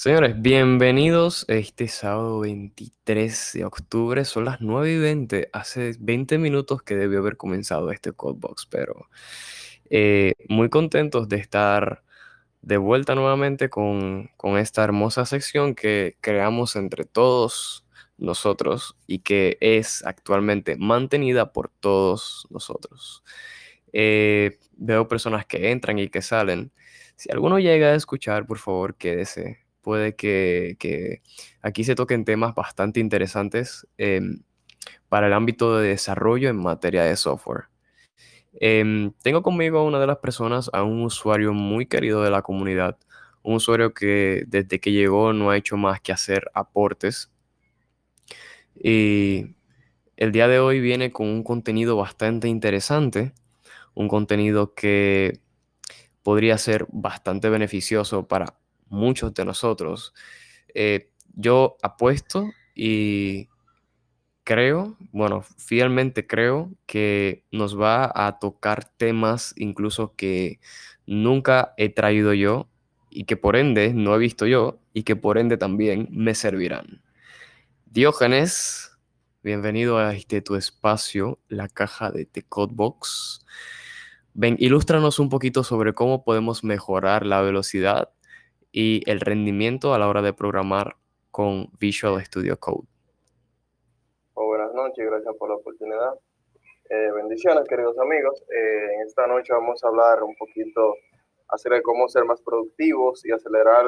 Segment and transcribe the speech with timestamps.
[0.00, 4.24] Señores, bienvenidos este sábado 23 de octubre.
[4.24, 5.50] Son las 9 y 20.
[5.52, 9.10] Hace 20 minutos que debió haber comenzado este Codebox, pero
[9.90, 12.02] eh, muy contentos de estar
[12.62, 17.84] de vuelta nuevamente con, con esta hermosa sección que creamos entre todos
[18.16, 23.22] nosotros y que es actualmente mantenida por todos nosotros.
[23.92, 26.72] Eh, veo personas que entran y que salen.
[27.16, 31.22] Si alguno llega a escuchar, por favor, quédese puede que,
[31.62, 34.42] aquí se toquen temas bastante interesantes em,
[35.08, 37.64] para el ámbito de desarrollo en materia de software.
[38.54, 42.42] Em, tengo conmigo a una de las personas, a un usuario muy querido de la
[42.42, 42.98] comunidad,
[43.42, 47.30] un usuario que desde que llegó no ha hecho más que hacer aportes.
[48.74, 49.54] Y
[50.16, 53.32] el día de hoy viene con un contenido bastante interesante,
[53.94, 55.40] un contenido que
[56.22, 58.59] podría ser bastante beneficioso para
[58.90, 60.12] muchos de nosotros.
[60.74, 63.48] Eh, yo apuesto y
[64.44, 70.60] creo, bueno, fielmente creo que nos va a tocar temas incluso que
[71.06, 72.68] nunca he traído yo
[73.10, 77.02] y que por ende no he visto yo y que por ende también me servirán.
[77.86, 78.92] Diógenes,
[79.42, 83.44] bienvenido a este tu espacio, la caja de The Codebox.
[84.34, 88.10] Ven, ilústranos un poquito sobre cómo podemos mejorar la velocidad
[88.72, 90.96] y el rendimiento a la hora de programar
[91.30, 92.86] con Visual Studio Code.
[94.34, 96.14] Oh, buenas noches, gracias por la oportunidad.
[96.88, 98.42] Eh, bendiciones, queridos amigos.
[98.50, 100.96] Eh, en esta noche vamos a hablar un poquito
[101.48, 103.84] acerca de cómo ser más productivos y acelerar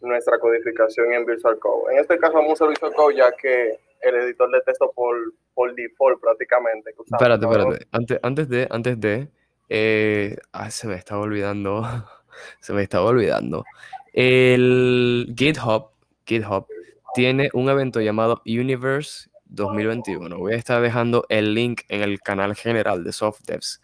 [0.00, 1.92] nuestra codificación en Visual Code.
[1.92, 5.14] En este caso vamos a Visual Code ya que el editor de texto por,
[5.54, 6.90] por default prácticamente.
[6.90, 7.86] espérate, espérate.
[7.92, 9.28] Antes, antes de, antes de,
[9.68, 10.36] eh,
[10.70, 11.82] se me estaba olvidando,
[12.60, 13.64] se me estaba olvidando.
[14.12, 15.90] El GitHub,
[16.26, 16.66] GitHub
[17.14, 20.36] tiene un evento llamado Universe 2021.
[20.36, 23.80] Voy a estar dejando el link en el canal general de SoftDevs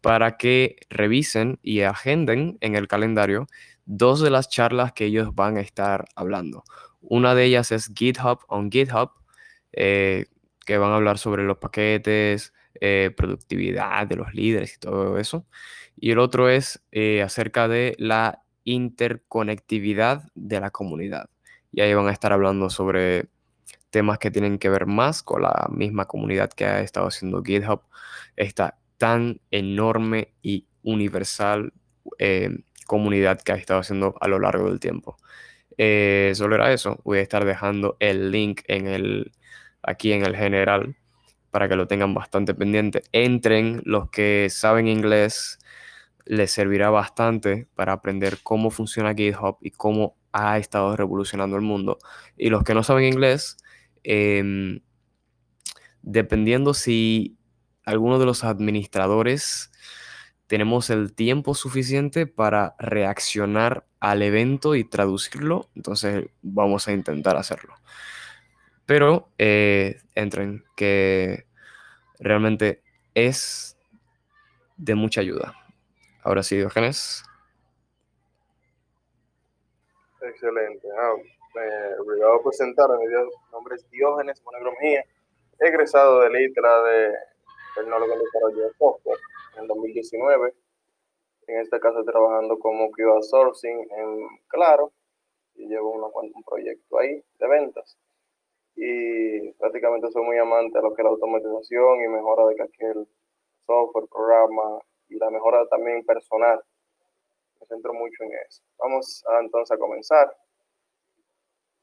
[0.00, 3.46] para que revisen y agenden en el calendario
[3.86, 6.64] dos de las charlas que ellos van a estar hablando.
[7.00, 9.10] Una de ellas es GitHub on GitHub,
[9.72, 10.26] eh,
[10.64, 15.46] que van a hablar sobre los paquetes, eh, productividad de los líderes y todo eso.
[15.96, 21.28] Y el otro es eh, acerca de la interconectividad de la comunidad.
[21.72, 23.28] Y ahí van a estar hablando sobre
[23.90, 27.82] temas que tienen que ver más con la misma comunidad que ha estado haciendo GitHub,
[28.36, 31.72] esta tan enorme y universal
[32.18, 32.50] eh,
[32.86, 35.16] comunidad que ha estado haciendo a lo largo del tiempo.
[35.78, 37.00] Eh, solo era eso.
[37.04, 39.32] Voy a estar dejando el link en el,
[39.82, 40.96] aquí en el general
[41.50, 43.02] para que lo tengan bastante pendiente.
[43.12, 45.58] Entren los que saben inglés,
[46.26, 51.98] les servirá bastante para aprender cómo funciona GitHub y cómo ha estado revolucionando el mundo.
[52.36, 53.56] Y los que no saben inglés,
[54.02, 54.80] em,
[56.02, 57.36] dependiendo si
[57.84, 59.70] alguno de los administradores
[60.46, 67.74] tenemos el tiempo suficiente para reaccionar al evento y traducirlo, entonces vamos a intentar hacerlo.
[68.86, 71.46] Pero eh, entren, que
[72.18, 72.82] realmente
[73.14, 73.78] es
[74.76, 75.63] de mucha ayuda.
[76.24, 77.22] Ahora sí, Diógenes.
[80.22, 80.88] Excelente.
[80.98, 81.12] Ah,
[82.00, 82.88] obligado a presentar.
[82.98, 83.04] Mi
[83.52, 85.04] nombre es Diógenes Monegromía,
[85.58, 87.12] egresado de ITRA de
[87.74, 89.18] Tecnólogo en Desarrollo de Software
[89.58, 90.54] en 2019.
[91.46, 94.92] En este caso trabajando como QA Sourcing en Claro
[95.56, 97.98] y llevo un proyecto ahí de ventas.
[98.76, 102.96] Y prácticamente soy muy amante de lo que es la automatización y mejora de cualquier
[103.66, 104.80] software, programa,
[105.14, 106.60] y la mejora también personal.
[107.60, 108.62] Me centro mucho en eso.
[108.78, 110.36] Vamos a, entonces a comenzar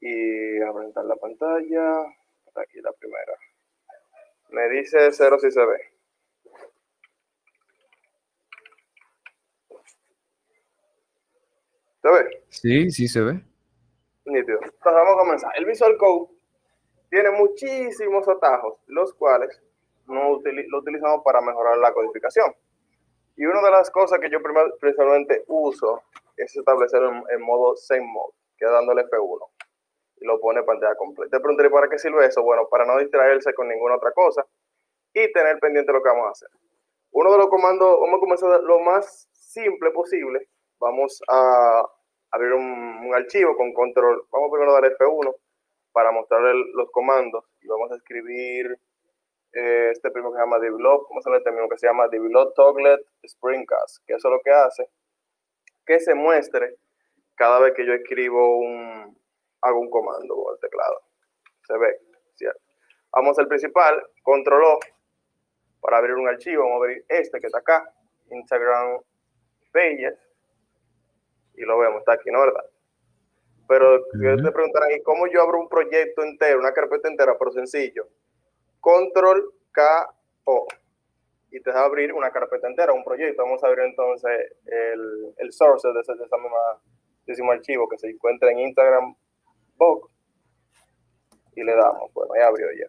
[0.00, 2.00] y a presentar la pantalla.
[2.54, 3.32] Aquí la primera.
[4.50, 5.78] Me dice cero si se ve.
[12.02, 12.44] ¿Se ve?
[12.50, 13.40] Sí, sí se ve.
[14.26, 14.58] Nítido.
[14.62, 15.52] Entonces vamos a comenzar.
[15.56, 16.30] El Visual Code
[17.08, 19.62] tiene muchísimos atajos, los cuales
[20.06, 22.54] no lo utilizamos para mejorar la codificación.
[23.36, 24.38] Y una de las cosas que yo
[24.80, 26.02] principalmente uso
[26.36, 29.48] es establecer en, modo Same Mode, que es dándole F1
[30.16, 31.36] y lo pone pantalla completa.
[31.36, 32.42] Te preguntaré para qué sirve eso.
[32.42, 34.46] Bueno, para no distraerse con ninguna otra cosa
[35.12, 36.48] y tener pendiente lo que vamos a hacer.
[37.10, 40.48] Uno de los comandos, vamos a comenzar lo más simple posible.
[40.78, 41.82] Vamos a
[42.30, 44.24] abrir un, archivo con control.
[44.30, 45.34] Vamos primero a dar F1
[45.92, 48.78] para mostrarle los comandos y vamos a escribir
[49.52, 51.68] eh, este primero que se llama develop, ¿cómo se llama término?
[51.68, 54.88] Que se llama develop toglet springcast, que eso es lo que hace
[55.86, 56.76] que se muestre
[57.34, 59.18] cada vez que yo escribo un,
[59.60, 61.02] hago un comando con el teclado.
[61.66, 62.00] Se ve,
[62.34, 62.60] ¿cierto?
[63.10, 64.78] Vamos al principal, control O,
[65.80, 66.62] para abrir un archivo.
[66.62, 67.92] Vamos a abrir este que está acá,
[68.30, 69.00] Instagram
[69.72, 70.18] Pages,
[71.54, 72.64] y lo vemos, está aquí, ¿no verdad?
[73.68, 77.38] Pero uh te preguntarán, ¿y cómo yo abro un proyecto entero, una carpeta entera?
[77.38, 78.06] Pero sencillo.
[78.82, 80.14] Control K
[80.44, 80.66] O.
[81.50, 83.42] Y te va a abrir una carpeta entera, un proyecto.
[83.42, 86.26] Vamos a abrir entonces el, el source de ese, de
[87.26, 89.14] misma, archivo que se encuentra en Instagram
[89.78, 90.10] Book.
[91.56, 92.12] Y le damos.
[92.12, 92.86] Bueno, ya abrió ya.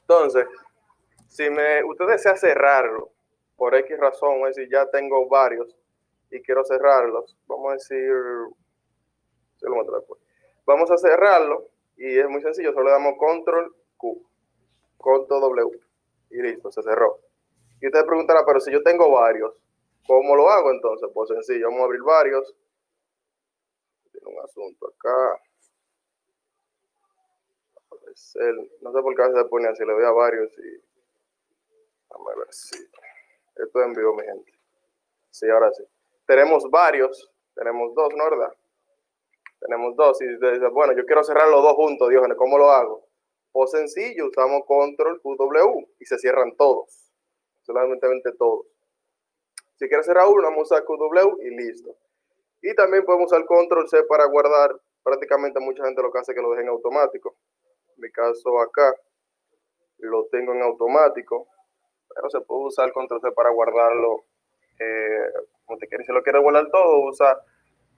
[0.00, 0.46] Entonces,
[1.28, 3.12] si me, usted desea cerrarlo,
[3.56, 5.76] por X razón, es decir, ya tengo varios
[6.30, 8.10] y quiero cerrarlos, vamos a decir,
[10.64, 14.29] vamos a cerrarlo y es muy sencillo, solo le damos control Q,
[15.00, 15.80] control W
[16.30, 17.20] y listo, se cerró.
[17.80, 19.54] Y usted preguntará, pero si yo tengo varios,
[20.06, 21.08] ¿cómo lo hago entonces?
[21.12, 22.54] Pues sencillo, vamos a abrir varios.
[24.12, 25.40] Tiene un asunto acá
[28.80, 30.82] no sé por qué se pone así, le doy a varios y...
[32.10, 32.76] A ver si...
[33.56, 34.52] Esto es en vivo, mi gente.
[35.30, 35.84] Sí, ahora sí.
[36.26, 38.54] Tenemos varios, tenemos dos, ¿no verdad?
[39.60, 43.06] Tenemos dos y dice, bueno, yo quiero cerrar los dos juntos, Dios, ¿cómo lo hago?
[43.52, 47.12] Pues sencillo, usamos control QW y se cierran todos.
[47.62, 48.66] Solamente todos.
[49.76, 51.96] Si quieres cerrar uno, vamos a usar QW y listo.
[52.62, 54.78] Y también podemos usar control C para guardar.
[55.02, 57.36] Prácticamente mucha gente lo que hace es que lo dejen automático
[58.00, 58.94] mi caso acá
[59.98, 61.48] lo tengo en automático,
[62.14, 64.24] pero se puede usar control C para guardarlo
[64.78, 65.26] eh,
[65.66, 66.06] como te quieres.
[66.06, 67.38] Si lo quieres guardar todo, usa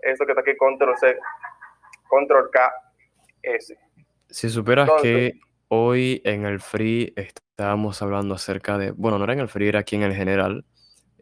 [0.00, 1.16] esto que está aquí, control C,
[2.08, 2.72] control K,
[3.43, 3.78] S.
[4.32, 9.40] Si superas que hoy en el free estábamos hablando acerca de, bueno, no era en
[9.40, 10.64] el free, era aquí en el general,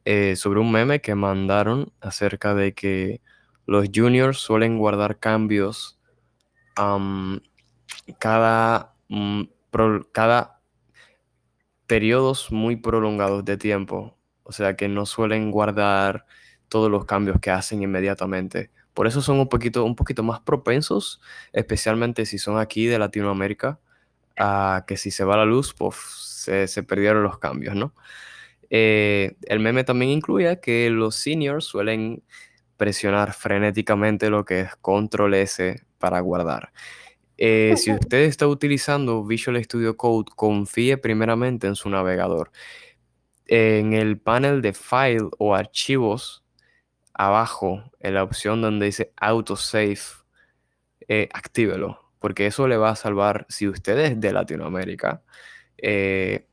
[0.04, 3.20] eh, sobre un meme que mandaron acerca de que
[3.66, 5.98] los juniors suelen guardar cambios
[8.18, 9.42] cada, mm,
[10.12, 10.60] cada
[11.86, 14.16] periodos muy prolongados de tiempo.
[14.44, 16.26] O sea que no suelen guardar
[16.68, 18.70] todos los cambios que hacen inmediatamente.
[18.94, 21.20] Por eso son un poquito, un poquito más propensos,
[21.52, 23.78] especialmente si son aquí de Latinoamérica,
[24.37, 27.94] a que si se va la luz, pues se, perdieron los cambios, ¿no?
[28.70, 32.22] Eh, el meme también incluye que los seniors suelen
[32.76, 36.72] presionar frenéticamente lo que es control S para guardar.
[37.37, 42.50] Eh, si usted está utilizando Visual Studio Code, confíe primeramente en su navegador.
[43.46, 46.44] En el panel de File o Archivos,
[47.26, 49.99] abajo, en la opción donde dice Autosave,
[51.08, 55.22] eh, actívelo, porque eso le va a salvar si usted es de Latinoamérica
[55.78, 56.46] eh,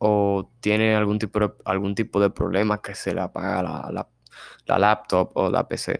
[0.00, 5.32] o tiene algún tipo, de, algún tipo de problema que se le apaga la laptop
[5.34, 5.98] o la PC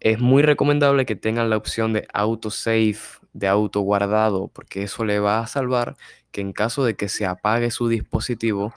[0.00, 2.96] es muy recomendable que tengan la opción de autosave,
[3.32, 5.96] de auto guardado, porque eso le va a salvar
[6.32, 8.72] que en caso de que se apague su dispositivo,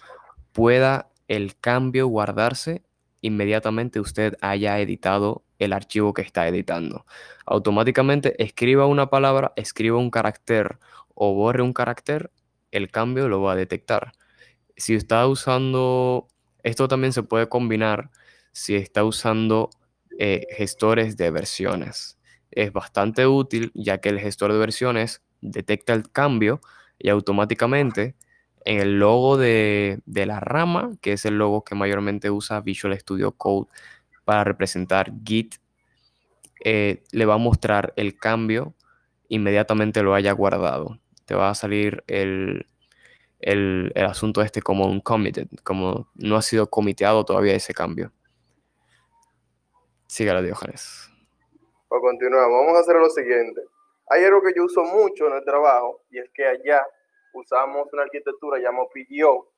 [0.51, 2.83] pueda el cambio guardarse
[3.23, 7.05] inmediatamente usted haya editado el archivo que está editando.
[7.45, 10.77] Automáticamente escriba una palabra, escriba un carácter
[11.15, 12.31] o borre un carácter,
[12.71, 14.11] el cambio lo va a detectar.
[14.75, 16.27] Si está usando,
[16.63, 18.11] esto también se puede combinar
[18.51, 19.69] si está usando
[20.19, 22.19] eh, gestores de versiones.
[22.51, 26.59] Es bastante útil ya que el gestor de versiones detecta el cambio
[26.99, 28.15] y automáticamente
[28.65, 33.31] en el logo de, la rama, que es el logo que mayormente usa Visual Studio
[33.31, 33.67] Code
[34.25, 35.55] para representar Git,
[36.63, 38.73] eh, le va a mostrar el cambio,
[39.27, 40.99] inmediatamente lo haya guardado.
[41.25, 42.65] Te va a salir el,
[43.39, 48.11] el, el asunto este como un committed, como no ha sido comiteado todavía ese cambio.
[50.07, 51.09] Sígalo, Diógenes.
[51.87, 52.59] Pues continuamos.
[52.59, 53.61] Vamos a hacer lo siguiente.
[54.09, 56.81] Hay algo que yo uso mucho en el trabajo y es que allá
[57.33, 59.49] usamos una arquitectura llamada PGO.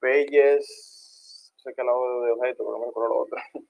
[0.00, 3.38] Pages, sé que lado de objetos, pero no me acuerdo lo otro.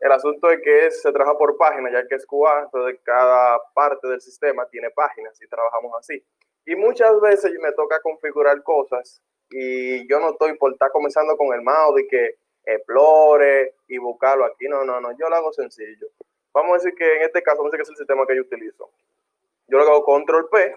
[0.00, 4.06] El asunto es que se trabaja por páginas, ya que es QA, entonces cada parte
[4.06, 6.24] del sistema tiene páginas y trabajamos así.
[6.66, 11.52] Y muchas veces me toca configurar cosas y yo no estoy por estar comenzando con
[11.52, 12.34] el mouse de que
[12.64, 14.68] explore y buscarlo aquí.
[14.68, 16.06] No, no, no, yo lo hago sencillo.
[16.52, 18.36] Vamos a decir que en este caso, vamos a decir que es el sistema que
[18.36, 18.90] yo utilizo.
[19.66, 20.76] Yo lo hago control P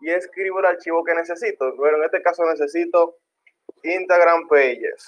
[0.00, 1.74] y escribo el archivo que necesito.
[1.76, 3.16] Bueno, en este caso necesito
[3.82, 5.06] Instagram Pages.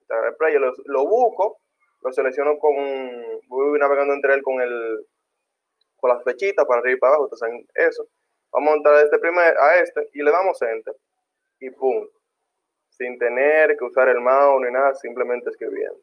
[0.00, 1.58] Instagram Pages lo, lo busco,
[2.02, 2.74] lo selecciono con,
[3.48, 5.06] voy navegando entre él con el,
[5.96, 8.08] con las flechitas para arriba y para abajo, entonces eso.
[8.52, 10.94] Vamos a entrar a este primer, a este y le damos enter
[11.60, 12.08] y pum,
[12.88, 16.00] sin tener que usar el mouse ni nada, simplemente escribiendo.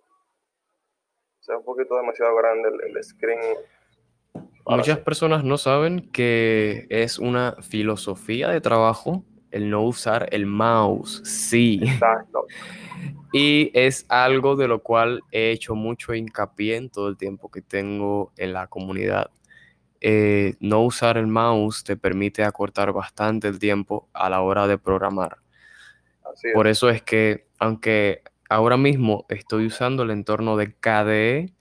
[1.41, 3.58] sea un poquito demasiado grande el, screen.
[4.67, 11.21] Muchas personas no saben que es una filosofía de trabajo el no usar el mouse.
[11.24, 11.79] Sí.
[11.83, 12.45] Exacto.
[13.33, 17.62] Y es algo de lo cual he hecho mucho hincapié en todo el tiempo que
[17.62, 19.31] tengo en la comunidad.
[20.00, 24.77] Eh, no usar el mouse te permite acortar bastante el tiempo a la hora de
[24.77, 25.39] programar.
[26.53, 31.53] Por eso es que, aunque ahora mismo estoy usando el entorno de KDE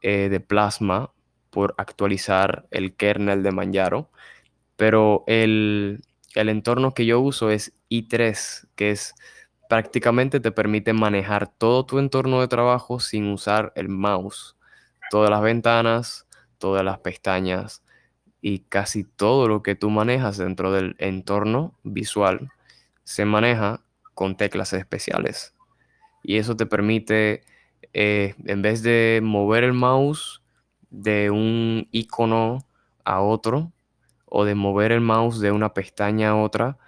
[0.00, 1.12] eh, de Plasma
[1.58, 4.12] por actualizar el kernel de Manjaro,
[4.76, 6.04] pero el,
[6.36, 9.16] el entorno que yo uso es i3, que es
[9.68, 14.54] prácticamente te permite manejar todo tu entorno de trabajo sin usar el mouse.
[15.10, 17.82] Todas las ventanas, todas las pestañas
[18.40, 22.52] y casi todo lo que tú manejas dentro del entorno visual
[23.02, 23.80] se maneja
[24.14, 25.56] con teclas especiales.
[26.22, 27.42] Y eso te permite,
[27.94, 30.37] eh, en vez de mover el mouse
[30.90, 32.66] de un icono
[33.04, 33.72] a otro
[34.26, 36.78] o de mover el mouse de una pestaña a otra,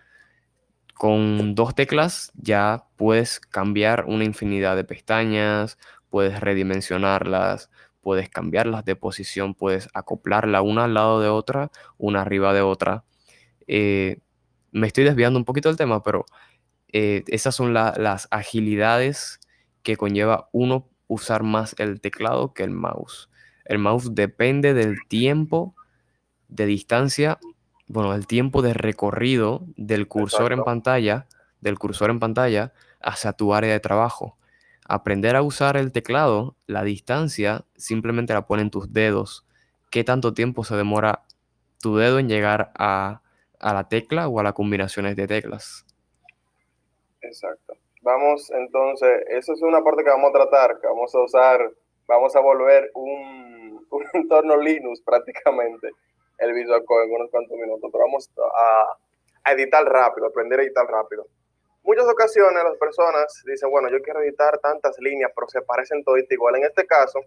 [0.94, 5.78] con dos teclas ya puedes cambiar una infinidad de pestañas,
[6.10, 7.70] puedes redimensionarlas,
[8.02, 13.04] puedes cambiarlas de posición, puedes acoplarla una al lado de otra, una arriba de otra.
[13.66, 14.20] Eh,
[14.72, 16.26] me estoy desviando un poquito del tema, pero
[16.92, 19.40] eh, esas son las agilidades
[19.82, 23.29] que conlleva uno usar más el teclado que el mouse.
[23.70, 25.74] El mouse depende del tiempo
[26.48, 27.38] de distancia,
[27.86, 31.26] bueno, el tiempo de recorrido del cursor en pantalla,
[31.60, 34.36] del cursor en pantalla hacia tu área de trabajo
[34.90, 39.46] aprender a usar el teclado, la distancia simplemente la ponen tus dedos.
[39.88, 41.22] ¿Qué tanto tiempo se demora
[41.80, 43.22] tu dedo en llegar a,
[43.60, 45.86] la tecla o a las combinaciones de teclas?
[47.20, 47.74] Exacto.
[48.02, 51.70] Vamos entonces, eso es una parte que vamos a tratar, que vamos a usar,
[52.10, 55.90] vamos a volver un, entorno Linux prácticamente,
[56.38, 58.30] el Visual Code en unos cuantos minutos, pero vamos
[59.44, 61.26] a editar rápido, aprender a editar rápido
[61.82, 66.24] muchas ocasiones las personas dicen, bueno, yo quiero editar tantas líneas, pero se parecen todas
[66.30, 66.56] igual.
[66.56, 67.20] En este caso,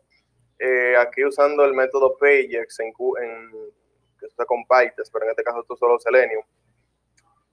[0.60, 3.52] eh, aquí usando el método Pagex en, en,
[4.20, 4.46] que usted
[5.12, 6.44] pero en este caso tú solo Selenium,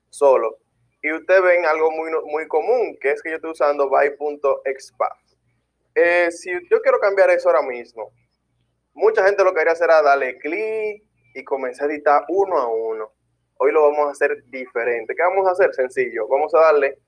[0.08, 0.58] solo.
[1.02, 5.29] Y ustedes ven algo muy, muy común, que es que yo estoy usando by.xpath.
[6.02, 8.10] Eh, si yo quiero cambiar eso ahora mismo,
[8.94, 11.04] mucha gente lo que haría será darle clic
[11.34, 13.12] y comenzar a editar uno a uno.
[13.58, 15.14] Hoy lo vamos a hacer diferente.
[15.14, 15.74] ¿Qué vamos a hacer?
[15.74, 16.26] Sencillo.
[16.26, 16.98] Vamos a darle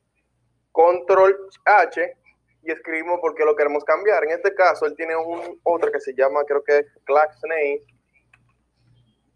[0.72, 1.34] control
[1.64, 2.16] H
[2.64, 4.24] y escribimos por qué lo queremos cambiar.
[4.24, 7.80] En este caso, él tiene un otro que se llama, creo que es class name,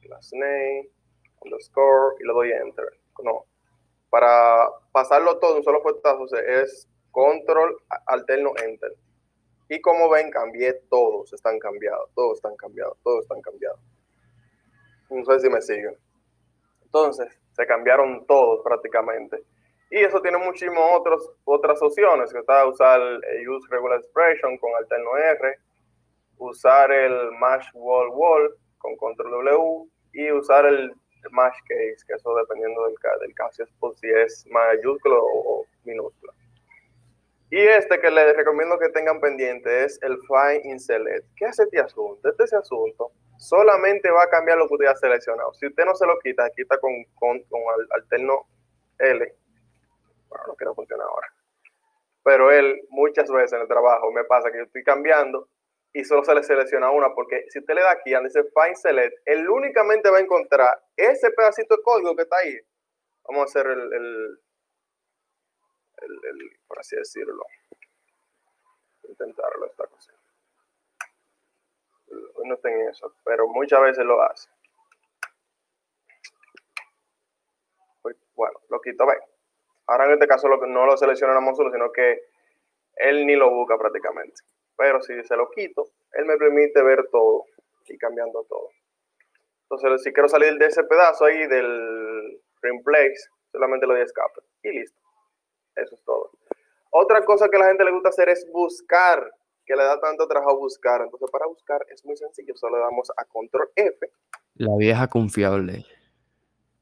[0.02, 0.90] class name,
[1.40, 2.92] underscore, y le doy enter.
[3.25, 3.46] No.
[4.10, 8.92] Para pasarlo todo un solo fuetazo es control alterno enter.
[9.68, 13.80] Y como ven, cambié todos, están cambiados, todos están cambiados, todos están cambiados.
[15.11, 15.96] No sé si me siguen.
[16.85, 19.42] Entonces, se cambiaron todos prácticamente.
[19.90, 21.00] Y eso tiene muchísimas
[21.44, 25.58] otras opciones, que está usar el Use Regular Expression con alterno R,
[26.38, 30.92] usar el Mash Wall Wall con control W y usar el
[31.30, 33.64] Mash Case, que eso dependiendo del, del caso,
[33.96, 36.32] si es mayúsculo o minúsculo.
[37.50, 41.26] Y este que les recomiendo que tengan pendiente es el Find in Select.
[41.36, 42.28] ¿Qué hace este asunto?
[42.28, 45.54] Este, asunto solamente va a cambiar lo que usted ha seleccionado.
[45.54, 47.60] Si usted no se lo quita, quita con, con, con
[47.90, 48.48] alterno
[48.98, 49.32] L.
[50.28, 51.28] Bueno, no quiero funcionar ahora.
[52.24, 55.48] Pero él, muchas veces en el trabajo, me pasa que yo estoy cambiando
[55.92, 58.74] y solo se le selecciona una, porque si usted le da aquí, donde dice Find
[58.74, 62.58] Select, él únicamente va a encontrar ese pedacito de código que está ahí.
[63.28, 64.38] Vamos a hacer el, el
[66.66, 67.44] por así decirlo.
[69.08, 70.12] Intentarlo esta cosa
[72.46, 74.49] no está en eso, pero muchas veces lo hace.
[78.02, 79.18] Pues, bueno, lo quito, ven.
[79.87, 82.23] Ahora en este caso no lo seleccionamos solo, sino que
[82.96, 84.42] él ni lo busca prácticamente.
[84.76, 87.44] Pero si se lo quito, él me permite ver todo
[87.87, 88.70] y cambiando todo.
[89.62, 94.70] Entonces, si quiero salir de ese pedazo ahí del replace, solamente lo doy escape y
[94.70, 95.00] listo.
[95.75, 96.30] Eso es todo.
[96.98, 99.30] Otra cosa que a la gente le gusta hacer es buscar
[99.66, 101.02] que le da tanto trabajo buscar.
[101.02, 104.10] Entonces, para buscar es muy sencillo, solo le damos a control F.
[104.54, 105.84] La vieja confiable.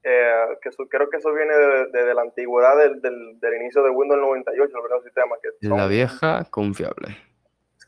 [0.04, 1.54] Eh, que creo que eso viene
[1.92, 3.00] desde la antigüedad del,
[3.40, 5.36] del, inicio de Windows 98, el sistema.
[5.42, 7.16] Que la vieja confiable.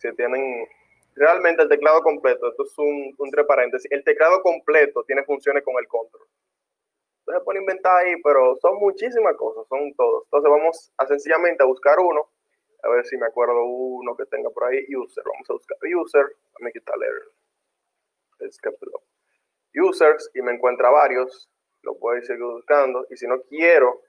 [0.01, 0.67] Que tienen
[1.15, 5.63] realmente el teclado completo, esto es un, un entre paréntesis, el teclado completo tiene funciones
[5.63, 6.27] con el control.
[7.27, 10.25] Se puede inventar ahí, pero son muchísimas cosas, son todos.
[10.25, 12.29] Entonces vamos a sencillamente a buscar uno
[12.83, 14.85] A ver si me acuerdo uno que tenga por ahí.
[14.95, 15.25] User.
[15.25, 16.27] Vamos a buscar user.
[16.53, 17.07] Déjame quitarle
[18.39, 18.51] el,
[19.75, 21.51] el Users y me encuentra varios.
[21.83, 23.07] Lo puedo seguir buscando.
[23.11, 24.03] Y si no quiero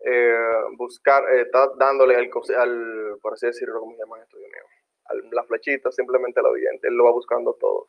[0.00, 4.38] eh, buscar, eh, está dándole al, al, por así decirlo, ¿cómo se llama esto?
[4.38, 5.28] Dios mío?
[5.32, 6.88] La flechita, simplemente lo oyente.
[6.88, 7.88] Él lo va buscando todos.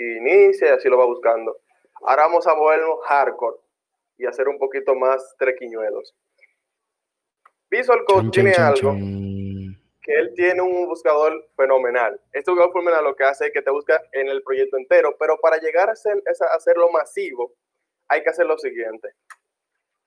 [0.00, 1.58] Inicia y así lo va buscando.
[2.02, 3.56] Ahora vamos a movernos hardcore
[4.18, 6.14] y hacer un poquito más trequiñuelos.
[7.70, 8.92] Visual Code tiene algo
[10.02, 12.20] que él tiene un buscador fenomenal.
[12.32, 15.38] Este buscador fenomenal lo que hace es que te busca en el proyecto entero, pero
[15.40, 17.54] para llegar a, hacer, a hacerlo masivo,
[18.06, 19.14] hay que hacer lo siguiente.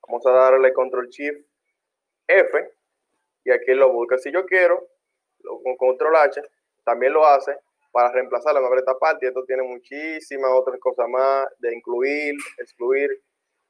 [0.07, 1.45] Vamos a darle control shift
[2.27, 2.71] F
[3.43, 4.17] y aquí lo busca.
[4.17, 4.87] Si yo quiero,
[5.43, 6.41] con control H,
[6.85, 7.57] también lo hace
[7.91, 9.25] para reemplazar la esta parte.
[9.25, 13.09] Y esto tiene muchísimas otras cosas más de incluir, excluir.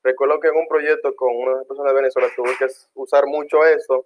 [0.03, 4.05] Recuerdo que en un proyecto con una persona de Venezuela tuve que usar mucho esto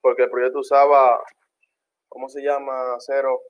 [0.00, 1.20] porque el proyecto usaba,
[2.08, 2.96] ¿cómo se llama?
[2.98, 3.40] Cero.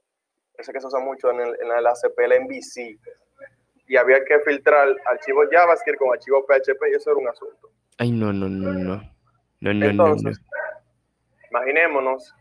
[0.56, 2.98] Ese que se usa mucho en el, en el ACP, el MVC
[3.86, 7.70] y había que filtrar archivos JavaScript con archivos PHP y eso era un asunto.
[7.98, 9.14] Ay, no, no, no, no.
[9.60, 10.40] No, no, Entonces,
[11.50, 12.34] imaginémonos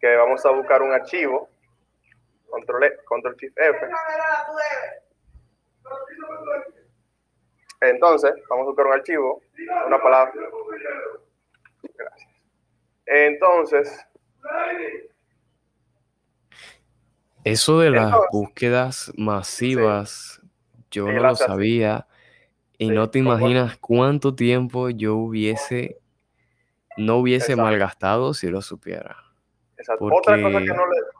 [0.00, 1.48] que vamos a buscar un archivo,
[2.56, 3.78] control, e, control Shift F.
[7.82, 9.42] Entonces, vamos a buscar un archivo,
[9.86, 10.32] una palabra.
[11.94, 12.30] Gracias.
[13.06, 14.06] Entonces,
[17.44, 20.40] eso de las búsquedas masivas,
[20.90, 22.06] yo no lo sabía
[22.78, 25.98] y no te imaginas cuánto tiempo yo hubiese,
[26.96, 29.16] no hubiese malgastado si lo supiera.
[30.00, 31.15] Otra cosa que no le...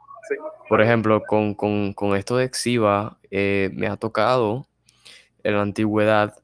[0.69, 4.67] Por ejemplo, con, esto de Exiva, eh, me ha tocado
[5.43, 6.35] en la antigüedad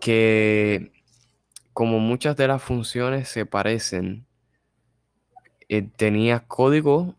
[0.00, 0.92] que
[1.72, 4.26] como muchas de las funciones se parecen,
[5.68, 7.16] eh, tenía código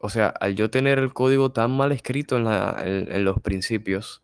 [0.00, 4.22] o sea, al yo tener el código tan mal escrito en, los principios,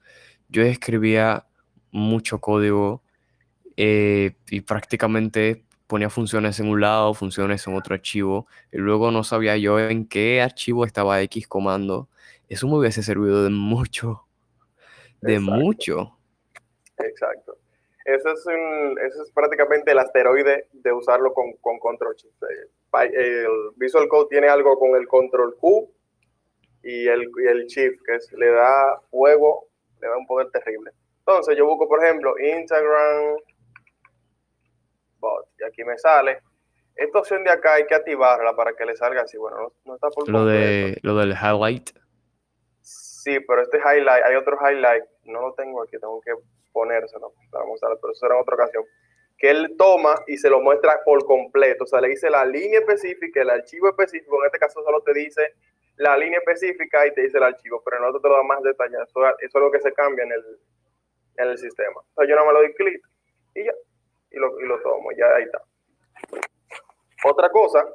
[0.48, 1.46] yo escribía
[1.90, 3.02] mucho código
[3.76, 9.22] eh, y prácticamente ponía funciones en un lado, funciones en otro archivo, y luego no
[9.22, 12.08] sabía yo en qué archivo estaba X comando.
[12.48, 14.26] Eso me hubiese servido de mucho,
[15.20, 16.18] de mucho.
[16.98, 17.58] Exacto.
[18.04, 18.44] Eso es,
[19.20, 22.42] es prácticamente el asteroide de usarlo con, con Control Shift.
[23.12, 25.88] El Visual Code tiene algo con el Control Q
[26.82, 29.68] y el, y el Shift, que le da fuego,
[30.00, 30.90] le da un poder terrible.
[31.20, 33.36] Entonces yo busco, por ejemplo, Instagram
[35.24, 36.40] bot, y aquí me sale.
[36.94, 39.36] Esta opción de acá hay que activarla para que le salga así.
[39.36, 41.90] Bueno, no, está por lo, de, lo del highlight.
[42.80, 46.32] Sí, pero este highlight, hay otro highlight, no lo tengo aquí, tengo que
[46.72, 48.84] ponérselo, vamos a ver, pero eso será en otra ocasión,
[49.38, 52.80] que él toma y se lo muestra por completo, o sea, le dice la línea
[52.80, 55.54] específica, el archivo específico, en este caso solo te dice
[55.96, 59.04] la línea específica y te dice el archivo, pero otro te lo da más detallado,
[59.04, 60.44] eso, es lo que se cambia en el,
[61.38, 62.00] en el sistema.
[62.00, 63.00] O sea, yo nada más lo doy clic
[63.54, 63.72] y ya,
[64.34, 65.62] y lo, y lo tomo, ya ahí está.
[67.24, 67.86] Otra cosa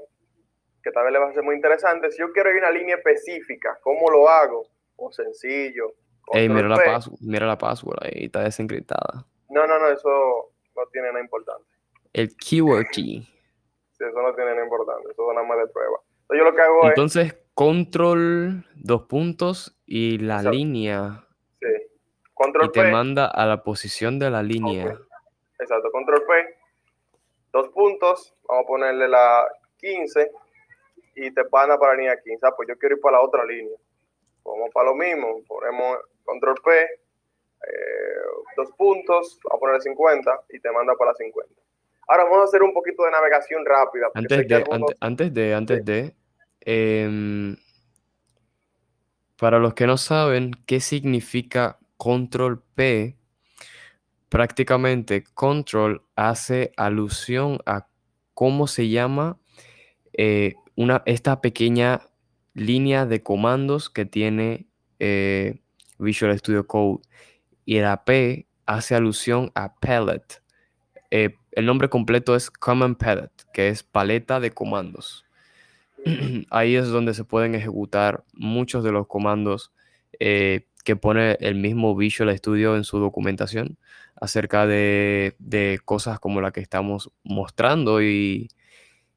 [0.81, 2.77] que tal vez le va a ser muy interesante, si yo quiero ir a una
[2.77, 4.65] línea específica, ¿cómo lo hago?
[4.95, 5.93] O sencillo,
[6.31, 9.25] Ey, mira la, mira la password ahí, está desencriptada.
[9.49, 11.67] No, no, no, eso no tiene nada importante.
[12.13, 13.27] El keyword key.
[13.99, 15.97] Sí, eso no tiene nada importante, eso es nada más de prueba.
[16.21, 21.27] Entonces, yo lo que hago Entonces, control, dos puntos y la línea.
[21.59, 21.67] Sí.
[22.33, 24.97] Control y te manda a la posición de la línea.
[25.59, 26.55] Exacto, control P,
[27.51, 30.31] dos puntos, vamos a ponerle la 15
[31.15, 32.45] y te manda para la línea 15.
[32.45, 33.77] Ah, pues yo quiero ir para la otra línea.
[34.43, 36.87] Vamos para lo mismo, ponemos control P, eh,
[38.55, 41.53] dos puntos, vamos a poner 50 y te manda para 50.
[42.07, 44.07] Ahora vamos a hacer un poquito de navegación rápida.
[44.15, 44.63] Antes de,
[44.99, 46.15] antes, de, antes de,
[46.61, 47.55] em,
[49.37, 53.18] para los que no saben qué significa control P,
[54.29, 57.87] prácticamente control hace alusión a
[58.33, 59.37] cómo se llama
[60.13, 62.01] eh, una, esta pequeña
[62.53, 64.67] línea de comandos que tiene
[64.99, 65.59] eh,
[65.97, 67.01] Visual Studio Code.
[67.65, 70.41] Y la P hace alusión a palette.
[71.11, 75.25] Eh, el nombre completo es Common Palette, que es paleta de comandos.
[76.49, 79.71] Ahí es donde se pueden ejecutar muchos de los comandos
[80.83, 83.77] que pone el mismo Visual Studio en su documentación
[84.19, 85.33] acerca de,
[85.85, 88.49] cosas como la que estamos mostrando y,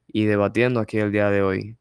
[0.07, 1.75] y debatiendo aquí el día de hoy.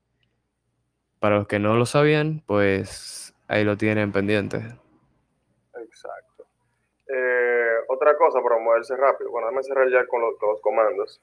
[1.20, 4.56] Para los que no lo sabían, pues ahí lo tienen pendiente.
[5.76, 6.46] Exacto.
[7.06, 9.30] Eh, otra cosa para moverse rápido.
[9.30, 11.20] Bueno, déjame cerrar ya con los, con los comandos.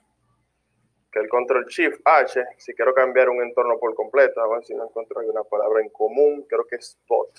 [1.11, 4.75] Que el control Shift H, si quiero cambiar un entorno por completo, a ver si
[4.75, 7.29] no encuentro una palabra en común, creo que es spot.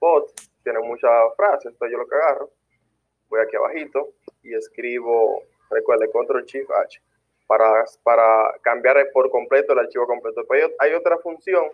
[0.00, 0.32] Spot
[0.64, 2.50] tiene muchas frases, entonces yo lo que agarro,
[3.28, 7.02] voy aquí abajito y escribo, recuerde, control Shift H,
[7.46, 10.42] para, cambiar por completo el archivo completo.
[10.48, 11.64] Pero hay otra función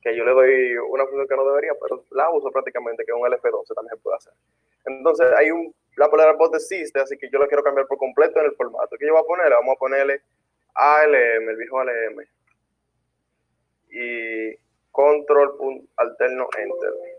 [0.00, 3.18] que yo le doy una función que no debería, pero la uso prácticamente, que es
[3.18, 4.32] un LF12 también se puede hacer.
[4.86, 8.38] Entonces hay un, la palabra bot existe, así que yo lo quiero cambiar por completo
[8.40, 8.96] en el formato.
[8.96, 9.50] ¿Qué yo voy a poner?
[9.50, 10.22] Vamos a ponerle
[10.74, 12.24] ALM, el viejo ALM.
[13.90, 14.56] Y
[14.92, 17.17] control alterno enter.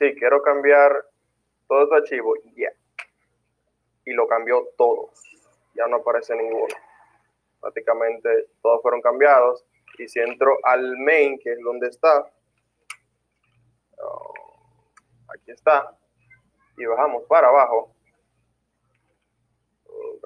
[0.00, 1.04] Sí, quiero cambiar
[1.68, 2.72] todo este archivo, ya.
[4.06, 5.22] Y lo cambió todos.
[5.74, 6.74] Ya no aparece ninguno.
[7.60, 9.66] Prácticamente todos fueron cambiados.
[9.98, 12.32] Y si entro al main, que es donde está,
[13.98, 14.32] oh,
[15.34, 15.94] aquí está,
[16.78, 17.94] y bajamos para abajo,
[19.84, 20.18] oh,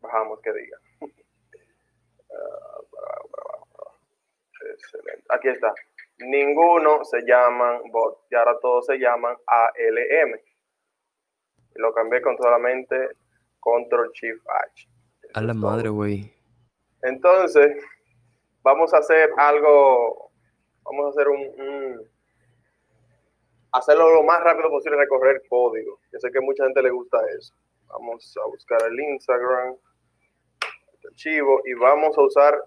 [0.00, 0.78] bajamos que diga.
[4.72, 5.24] Excelente.
[5.28, 5.74] Aquí está.
[6.20, 10.38] Ninguno se llaman bot y ahora todos se llaman ALM.
[11.76, 13.10] lo cambié con solamente
[13.58, 14.88] Control Shift H.
[15.34, 16.32] A la madre, güey.
[17.02, 17.82] Entonces,
[18.62, 20.30] vamos a hacer algo,
[20.84, 22.06] vamos a hacer un,
[23.72, 25.98] hacerlo lo más rápido posible, recorrer código.
[26.12, 27.54] Yo sé que mucha gente le gusta eso.
[27.88, 29.74] Vamos a buscar el Instagram,
[31.00, 32.64] el archivo, y vamos a usar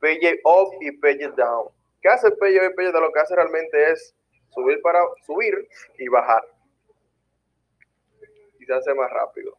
[0.00, 1.68] page up y page down.
[2.04, 3.00] ¿Qué hace y page down?
[3.00, 4.14] Lo que hace realmente es
[4.50, 5.54] subir para subir
[5.98, 6.42] y bajar.
[8.60, 9.56] Y se hace más rápido.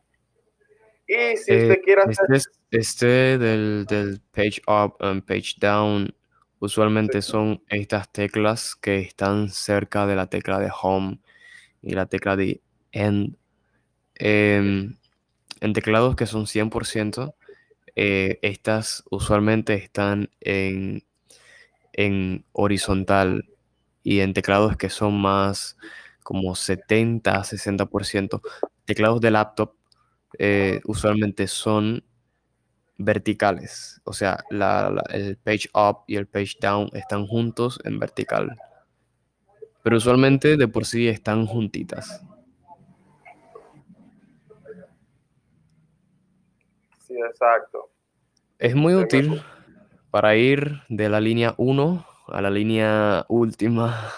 [1.08, 2.25] Y si usted eh, quiere hacer...
[2.31, 6.15] Este, este del, del, page up and page down
[6.60, 11.17] usualmente son estas teclas que están cerca de la tecla de home
[11.81, 13.38] y la tecla de end.
[14.13, 14.97] Em,
[15.62, 17.34] en teclados que son 100%,
[17.95, 21.03] eh, estas usualmente están en,
[21.95, 23.49] en horizontal
[24.03, 25.77] y en teclados que son más
[26.23, 28.41] como 70, 60%.
[28.84, 29.75] Teclados de laptop
[30.38, 32.03] eh, usualmente son
[32.97, 34.01] verticales.
[34.03, 38.58] O sea, el page up y el page down están juntos en vertical.
[39.81, 42.21] Pero usualmente de por sí están juntitas.
[46.99, 47.91] Sí, exacto.
[48.58, 49.41] Es muy útil
[50.15, 54.13] para ir de la línea 1 a la línea última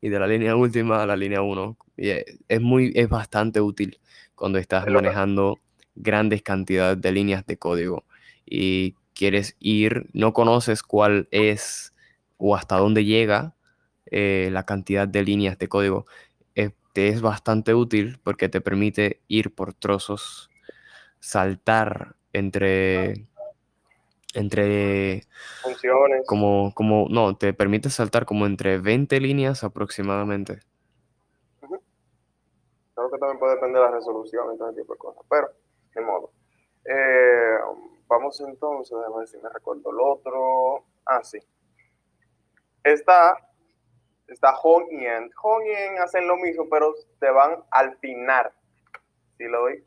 [0.00, 1.76] y de la línea última a la línea 1.
[1.98, 2.08] Y
[2.48, 4.00] es, muy, es bastante útil
[4.34, 5.58] cuando estás manejando
[5.94, 8.06] grandes cantidades de líneas de código
[8.46, 11.92] y quieres ir, no conoces cuál es
[12.38, 13.54] o hasta dónde llega
[14.10, 16.06] eh, la cantidad de líneas de código.
[16.54, 20.48] te es bastante útil porque te permite ir por trozos,
[21.18, 23.26] saltar entre
[24.34, 25.22] entre
[25.62, 30.60] funciones como como no te permite saltar como entre 20 líneas aproximadamente
[33.00, 35.48] Creo que también puede depender de la resolución y todo ese tipo de cosas, pero
[35.94, 36.32] de modo.
[36.84, 37.58] Eh,
[38.06, 40.84] vamos entonces, a ver si me recuerdo el otro.
[41.06, 41.38] Ah, sí.
[42.84, 43.38] Está,
[44.28, 45.32] está home y end.
[45.42, 48.52] Home y end hacen lo mismo, pero te van al final.
[49.38, 49.82] Si lo doy,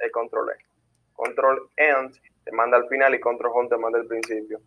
[0.00, 0.64] el control E.
[1.12, 4.58] Control end te manda al final y control home te manda al principio.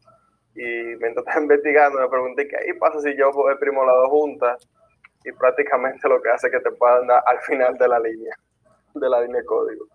[0.53, 0.61] Y
[0.99, 4.69] mientras estaba investigando, me pregunté qué ahí pasa si yo exprimo las dos juntas
[5.23, 8.35] y prácticamente lo que hace es que te puedan dar al final de la línea,
[8.93, 9.87] de la línea de código.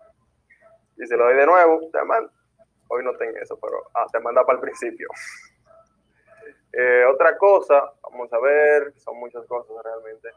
[0.97, 2.29] Y si lo doy de nuevo, te manda,
[2.89, 5.07] hoy no tengo eso, pero ah, te manda para el principio.
[6.79, 10.29] Eh, otra cosa, vamos a ver, son muchas cosas realmente.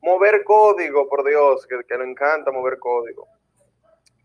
[0.00, 3.28] Mover código, por Dios, que, que le encanta mover código.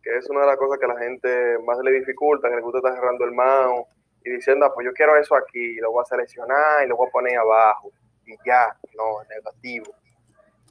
[0.03, 2.79] Que es una de las cosas que la gente más le dificulta, que le gusta
[2.79, 3.87] estar cerrando el mouse
[4.23, 7.07] y diciendo, ah, pues yo quiero eso aquí, lo voy a seleccionar y lo voy
[7.07, 7.91] a poner abajo
[8.25, 9.93] y ya, no, negativo.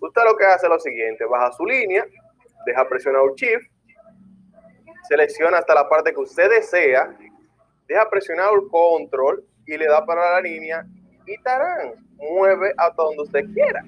[0.00, 2.06] Usted lo que hace es lo siguiente, baja su línea,
[2.64, 3.68] deja presionado Shift,
[5.08, 7.16] selecciona hasta la parte que usted desea,
[7.86, 10.86] deja presionado el Control y le da para la línea
[11.26, 13.82] y tarán, mueve hasta donde usted quiera.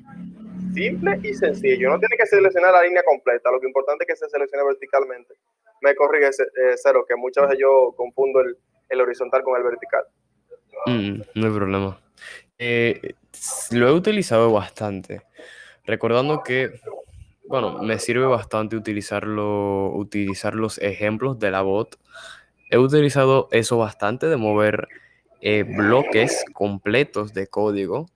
[0.74, 1.90] Simple y sencillo.
[1.90, 3.50] No tiene que seleccionar la línea completa.
[3.50, 5.34] Lo que importante es que se seleccione verticalmente.
[5.82, 10.04] Me corrige eh, cero, que muchas veces yo confundo el, horizontal con el vertical.
[10.86, 12.00] Mm, no hay problema.
[12.58, 13.14] Eh,
[13.70, 15.22] lo he utilizado bastante,
[15.84, 16.70] recordando que,
[17.46, 21.96] bueno, me sirve bastante utilizarlo, utilizar los ejemplos de la bot.
[22.70, 24.88] He utilizado eso bastante de mover
[25.40, 28.06] eh, bloques completos de código,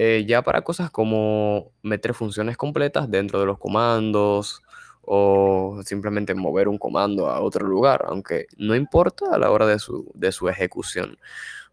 [0.00, 4.62] eh, ya para cosas como meter funciones completas dentro de los comandos
[5.02, 9.80] o simplemente mover un comando a otro lugar, aunque no importa a la hora de
[9.80, 11.18] su, de su ejecución.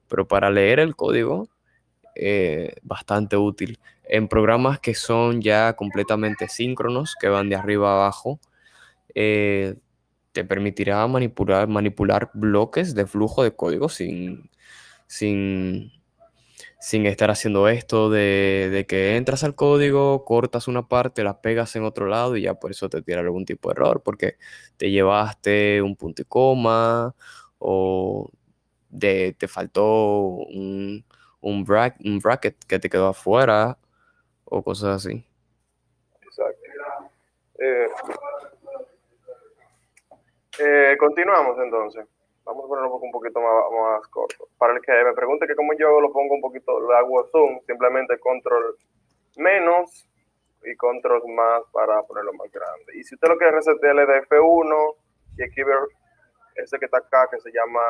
[0.08, 1.50] Pero para leer el código,
[2.16, 3.80] eh, bastante útil.
[4.06, 8.40] En programas que son ya completamente síncronos, que van de arriba a abajo,
[9.14, 9.76] eh,
[10.32, 14.50] te permitirá manipular, manipular bloques de flujo de código sin,
[15.08, 15.92] sin,
[16.80, 21.84] sin estar haciendo esto de, que entras al código, cortas una parte, la pegas en
[21.84, 24.38] otro lado y ya por eso te tira algún tipo de error, porque
[24.78, 27.16] te llevaste un punto y coma
[27.60, 28.30] o
[28.90, 31.06] de, te faltó un,
[31.42, 33.78] un, bracket que te quedó afuera
[34.46, 35.26] o cosas así.
[36.22, 36.62] Exacto.
[37.60, 37.88] Eh,
[40.60, 42.06] eh, continuamos entonces.
[42.46, 44.48] Vamos a ponerlo un poquito más, corto.
[44.58, 47.60] Para el que me pregunte que como yo lo pongo un poquito, lo hago zoom,
[47.66, 48.78] simplemente control
[49.38, 50.08] menos
[50.64, 52.94] y control más para ponerlo más grande.
[52.96, 54.96] Y si usted lo quiere resetear, le da F1
[55.38, 55.80] y aquí ver
[56.56, 57.82] ese que está acá que se llama,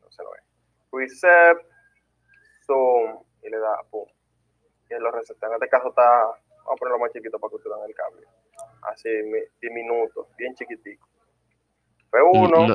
[0.00, 0.42] no sé, no es,
[0.90, 1.58] reset,
[2.64, 4.06] zoom y le da pum.
[4.88, 5.48] Y lo reseta.
[5.48, 6.24] En este caso está,
[6.64, 8.26] vamos a ponerlo más chiquito para que usted vean el cambio.
[8.82, 9.10] Así,
[9.60, 11.06] diminuto, bien chiquitico.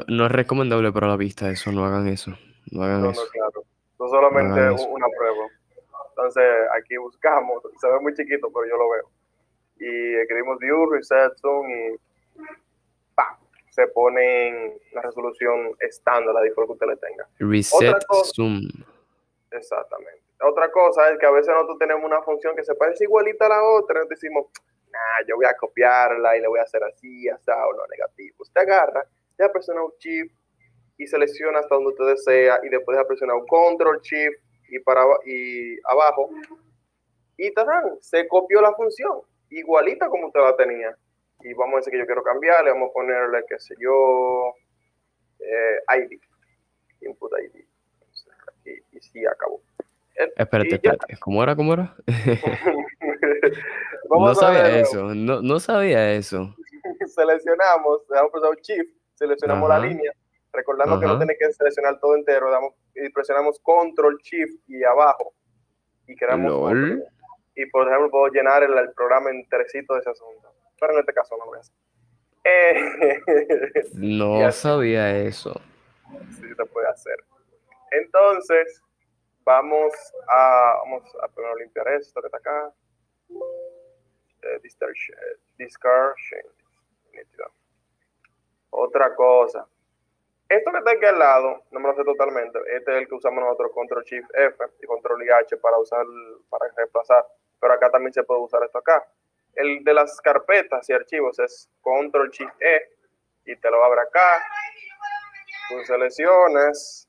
[0.08, 2.32] No, es recomendable para la vista eso, no hagan eso.
[2.71, 3.23] No hagan eso.
[3.32, 3.63] claro.
[3.99, 5.47] No solamente una prueba.
[6.10, 6.43] Entonces
[6.77, 9.10] aquí buscamos, se ve muy chiquito, pero yo lo veo.
[9.80, 11.97] Y escribimos view, reset, zoom y
[13.15, 13.36] ¡pam!
[13.69, 17.27] se pone en la resolución estándar, la default que usted le tenga.
[17.39, 17.97] Reset,
[18.36, 18.62] zoom.
[19.51, 20.21] Exactamente.
[20.43, 23.49] Otra cosa es que a veces nosotros tenemos una función que se parece igualita a
[23.49, 24.47] la otra, entonces decimos,
[24.91, 28.36] nah, yo voy a copiarla y le voy a hacer así, asado, no negativo.
[28.39, 29.06] Usted agarra
[29.38, 30.34] deja presionar un Shift
[30.98, 34.38] y selecciona hasta donde usted desea y después deja presionar un Control Shift
[34.70, 36.30] y para y abajo
[37.38, 37.98] y ¡tarán!
[38.00, 40.96] se copió la función igualita como usted la tenía
[41.41, 44.54] y vamos a decir que yo quiero cambiarle vamos a ponerle qué sé yo
[45.39, 46.20] eh, ID
[47.02, 47.65] input ID
[48.65, 49.62] y, y sí acabó
[50.15, 51.17] eh, espérate, espérate.
[51.20, 51.56] ¿Cómo era?
[51.56, 51.96] ¿Cómo era?
[54.10, 55.15] no sabía eso.
[55.15, 56.54] No, no sabía eso.
[57.08, 60.12] Seleccionamos, dejamos un Shift seleccionamos la línea,
[60.52, 65.34] recordando que no tiene que seleccionar todo entero, damos, y presionamos Control Shift y abajo
[66.08, 66.74] y creamos
[67.54, 70.54] y por ejemplo puedo llenar el, programa enterecito de ese asunto.
[70.80, 71.76] Pero en este caso no lo voy a hacer.
[72.44, 75.54] Eh, no sabía eso.
[76.40, 77.18] Sí, se puede hacer.
[77.92, 78.82] Entonces,
[79.44, 79.94] vamos
[80.30, 82.74] a, vamos a primero limpiar esto que está acá.
[83.30, 84.94] Eh, discard,
[85.58, 86.16] discard,
[88.72, 89.68] otra cosa.
[90.50, 92.60] Esto que está aquí al lado, no me lo sé totalmente.
[92.76, 96.06] Este es el que usamos nosotros, Control Shift F y Control H para usar,
[96.50, 97.26] para reemplazar.
[97.60, 99.06] Pero acá también se puede usar esto acá.
[99.56, 102.90] El de las carpetas y archivos es Control Shift E
[103.46, 104.44] y te lo abre acá.
[105.70, 107.08] Tú selecciones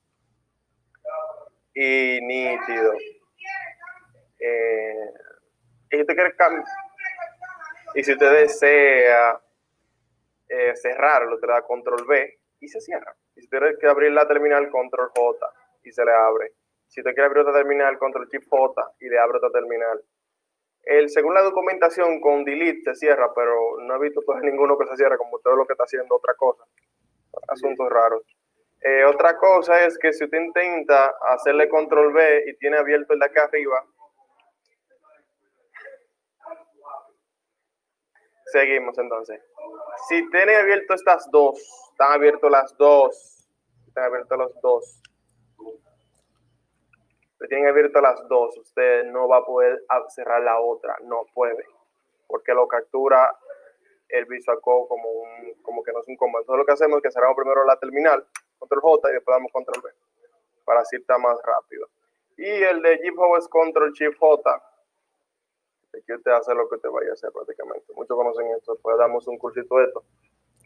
[1.74, 2.92] y nítido.
[4.38, 5.10] Eh,
[5.90, 6.64] y si te quiere cambiar,
[7.94, 9.41] y si te desea
[10.52, 13.16] eh, cerrarlo, te da control B y se cierra.
[13.34, 16.52] Y si tienes que abrir la terminal, control J y se le abre.
[16.86, 20.02] Si te quiere abrir otra terminal, control chip J y le abre otra terminal.
[20.84, 24.86] El, según la documentación, con delete se cierra, pero no he visto pues, ninguno que
[24.88, 26.64] se cierre, como todo lo que está haciendo otra cosa.
[27.48, 28.22] Asuntos raros.
[28.82, 33.20] Eh, otra cosa es que si usted intenta hacerle control B y tiene abierto el
[33.20, 33.86] de acá arriba,
[38.52, 39.40] seguimos entonces.
[40.08, 41.58] Si tiene abierto estas dos,
[41.90, 43.48] están abiertas las dos,
[43.86, 45.02] están abiertas las dos.
[47.40, 51.64] Si tienen abiertas las dos, usted no va a poder cerrar la otra, no puede,
[52.28, 53.36] porque lo captura
[54.08, 56.40] el Visual Code como, un, como que no es un comando.
[56.40, 58.24] Entonces lo que hacemos es que cerramos primero la terminal,
[58.58, 59.90] control J, y después damos control B,
[60.64, 61.88] para así estar más rápido.
[62.36, 64.62] Y el de GitHub es control Shift J,
[66.06, 67.92] que usted hace lo que te vaya a hacer prácticamente.
[67.94, 70.04] Muchos conocen esto, pues damos un cursito de esto.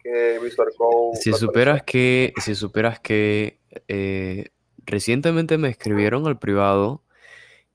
[0.02, 1.16] Que Visual Code.
[1.16, 4.50] Si superas que, si superas que eh,
[4.84, 7.02] recientemente me escribieron al privado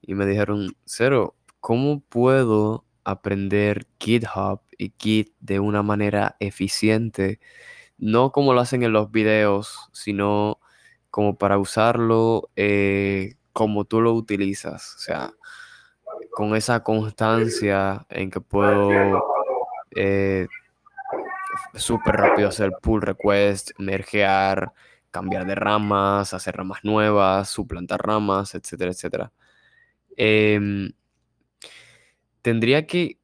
[0.02, 7.40] y me dijeron, Cero, ¿cómo puedo aprender GitHub y Git de una manera eficiente?
[7.98, 10.60] No como lo hacen en los videos, sino
[11.12, 14.96] como para usarlo eh, como tú lo utilizas.
[14.96, 15.34] O sea,
[16.32, 19.24] con esa constancia en que puedo
[19.96, 20.48] eh,
[21.74, 24.74] súper rápido hacer pull request, mergear,
[25.12, 29.32] cambiar de ramas, hacer ramas nuevas, suplantar ramas, etcétera, etcétera.
[30.16, 30.92] Em,
[32.42, 33.20] tendría que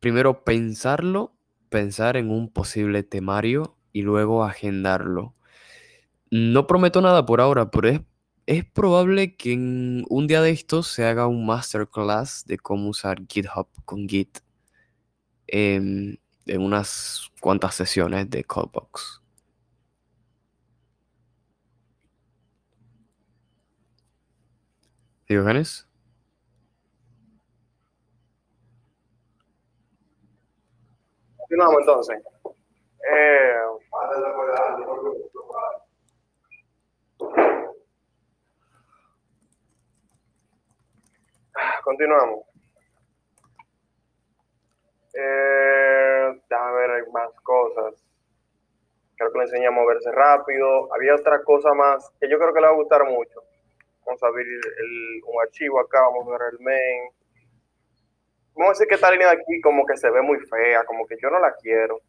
[0.00, 1.34] primero pensarlo
[1.68, 5.34] pensar en un posible temario y luego agendarlo.
[6.30, 8.00] No prometo nada por ahora, pero es,
[8.46, 13.18] es probable que en un día de estos se haga un masterclass de cómo usar
[13.28, 14.40] GitHub con Git
[15.46, 19.22] en, en unas cuantas sesiones de Codebox.
[31.38, 32.18] Continuamos entonces.
[33.14, 33.52] Eh,
[41.82, 42.44] continuamos.
[45.14, 47.94] Eh, déjame ver, hay más cosas.
[49.16, 50.92] Creo que le enseñé a moverse rápido.
[50.94, 53.40] Había otra cosa más que yo creo que le va a gustar mucho.
[54.06, 57.10] Vamos a abrir el, un archivo acá, vamos a ver el main.
[58.54, 61.06] Vamos a decir que esta línea de aquí como que se ve muy fea, como
[61.06, 62.00] que yo no la quiero.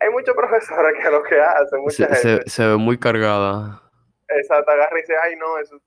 [0.00, 2.42] Hay muchos profesores que lo que hacen, mucha Se, gente.
[2.44, 3.82] se- se ve muy cargada.
[4.28, 5.80] Exacto, agarra y dice, ay no, eso.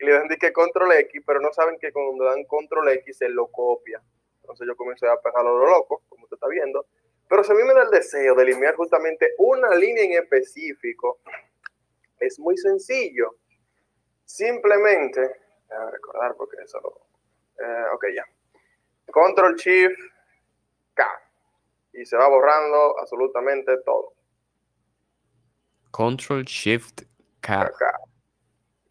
[0.00, 3.28] Y le dan que control X, pero no saben que cuando dan control X se
[3.28, 4.00] lo copia.
[4.40, 6.86] Entonces yo comencé a pegarlo a lo loco, como usted está viendo.
[7.28, 11.18] Pero si a mí me da el deseo de eliminar justamente una línea en específico,
[12.18, 13.36] es muy sencillo.
[14.24, 15.20] Simplemente,
[15.68, 17.64] déjame recordar porque eso lo.
[17.64, 18.24] eh, ok, ya.
[19.12, 19.98] Control Shift
[20.94, 21.22] K.
[21.92, 24.14] Y se va borrando absolutamente todo.
[25.90, 27.02] Control Shift
[27.40, 27.70] K.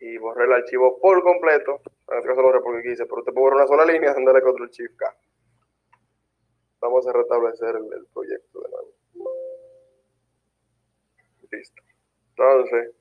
[0.08, 1.82] y borré el archivo por completo.
[2.08, 4.41] En este caso lo borré porque quise, pero usted puede borrar una sola línea dándole
[4.41, 5.15] control shift K.
[6.80, 8.93] Vamos a restablecer el, proyecto de nuevo.
[11.52, 11.84] Listo.
[12.30, 12.91] Entonces,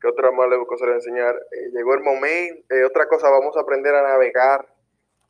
[0.00, 1.34] ¿qué otra más le cosa le voy a enseñar?
[1.50, 2.74] Eh, llegó el momento.
[2.74, 4.66] eh, otra cosa, vamos a aprender a navegar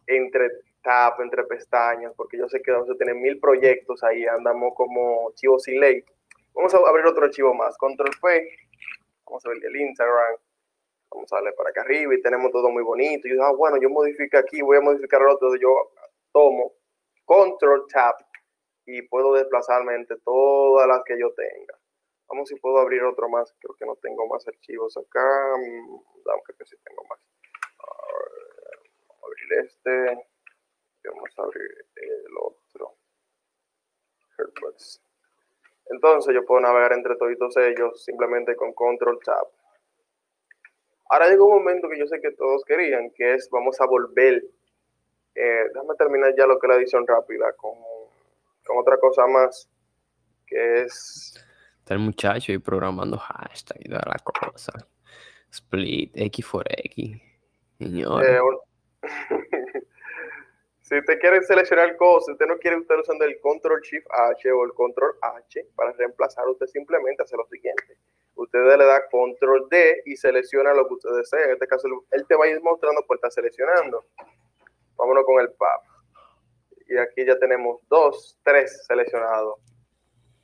[0.06, 0.50] entre
[0.82, 5.32] tab, entre pestañas, porque yo sé que vamos a tener mil proyectos ahí, andamos como
[5.34, 6.04] chivos sin ley.
[6.54, 7.76] Vamos a abrir otro archivo más.
[7.78, 8.48] Control P.
[9.24, 10.36] Vamos a ver el Instagram.
[11.14, 13.28] Vamos a darle para acá arriba y tenemos todo muy bonito.
[13.28, 15.54] Y yo, ah, bueno, yo modifico aquí, voy a modificar el otro.
[15.56, 15.92] Yo
[16.32, 16.72] tomo
[17.24, 18.16] Control Tab
[18.84, 21.78] y puedo desplazarme entre todas las que yo tenga.
[22.28, 23.54] Vamos si puedo abrir otro más.
[23.60, 25.56] Creo que no tengo más archivos acá.
[25.56, 25.98] Mm,
[26.32, 27.20] Aunque que sí tengo más.
[29.08, 30.28] Vamos a abrir este.
[31.04, 32.96] Vamos a abrir el otro.
[35.86, 39.46] Entonces yo puedo navegar entre todos ellos simplemente con Control Tab.
[41.08, 44.44] Ahora llegó un momento que yo sé que todos querían, que es vamos a volver.
[45.34, 47.74] eh, déjame terminar ya lo que es la edición rápida con,
[48.66, 49.68] con otra cosa más,
[50.46, 51.34] que es
[51.84, 54.72] Está el muchacho ahí programando hashtag y toda la cosa.
[55.50, 57.20] Split, X for X.
[57.78, 58.24] Señor.
[58.24, 58.40] eh,
[60.80, 64.64] si usted quiere seleccionar cosas, usted no quiere estar usando el Control Shift H o
[64.64, 67.98] el Control H para reemplazar, usted simplemente hace lo siguiente.
[68.36, 71.44] Usted le da Control D y selecciona lo que usted desea.
[71.46, 74.04] En este caso, él te va a ir mostrando por estar seleccionando.
[74.96, 75.82] Vámonos con el PAP.
[76.88, 79.58] Y aquí ya tenemos dos, tres seleccionados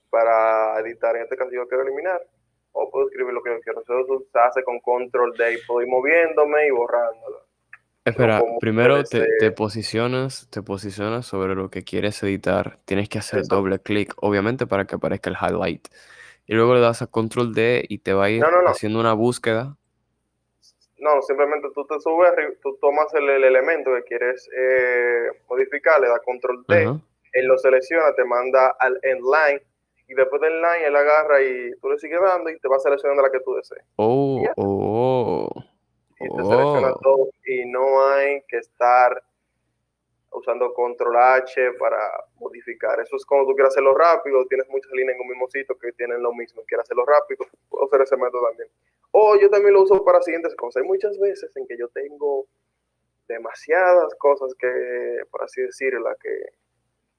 [0.08, 1.16] para editar.
[1.16, 2.24] En este caso, yo quiero eliminar.
[2.72, 3.80] O puedo escribir lo que yo quiero.
[3.80, 7.50] Eso se hace con Control D y puedo ir moviéndome y borrándolo.
[8.04, 12.78] Espera, primero te posicionas, te posicionas sobre lo que quieres editar.
[12.84, 13.56] Tienes que hacer Exacto.
[13.56, 15.88] doble clic, obviamente, para que aparezca el highlight.
[16.50, 18.70] Y luego le das a control D y te va a ir No, no, no.
[18.70, 19.76] haciendo una búsqueda.
[20.98, 26.08] No, simplemente tú te subes, tú tomas el, el elemento que quieres eh, modificar, le
[26.08, 26.98] das control D, Ajá.
[27.34, 29.62] él lo selecciona, te manda al end line
[30.08, 33.22] y después del line él agarra y tú le sigues dando y te va seleccionando
[33.22, 33.84] la que tú desees.
[33.94, 34.52] Oh, Ya.
[34.56, 35.48] oh,
[36.18, 36.98] Y te selecciona oh.
[37.00, 39.22] todo y no hay que estar
[40.32, 41.98] usando control H para
[42.38, 43.00] modificar.
[43.00, 45.92] Eso es cuando tú quieres hacerlo rápido, tienes muchas líneas en un mismo sitio que
[45.92, 48.68] tienen lo mismo, quieres hacerlo rápido, puedo usar ese método también.
[49.12, 50.82] O yo también lo uso para siguientes cosas.
[50.82, 52.46] Hay muchas veces en que yo tengo
[53.26, 56.30] demasiadas cosas que, por así decirla, que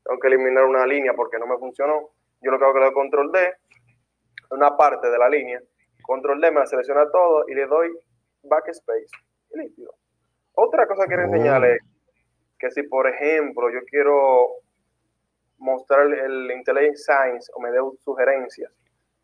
[0.04, 2.10] tengo que eliminar una línea porque no me funcionó.
[2.42, 3.54] Yo lo que hago es que control D,
[4.52, 5.62] una parte de la línea,
[6.02, 7.92] control D me la selecciona todo y le doy
[8.44, 9.08] backspace.
[9.54, 9.86] Y.
[10.54, 11.26] Otra cosa que quiero Oh.
[11.26, 11.82] enseñarles
[12.62, 14.48] que si por ejemplo yo quiero
[15.58, 18.72] mostrar el, el Intelligent Science o me dé sugerencias,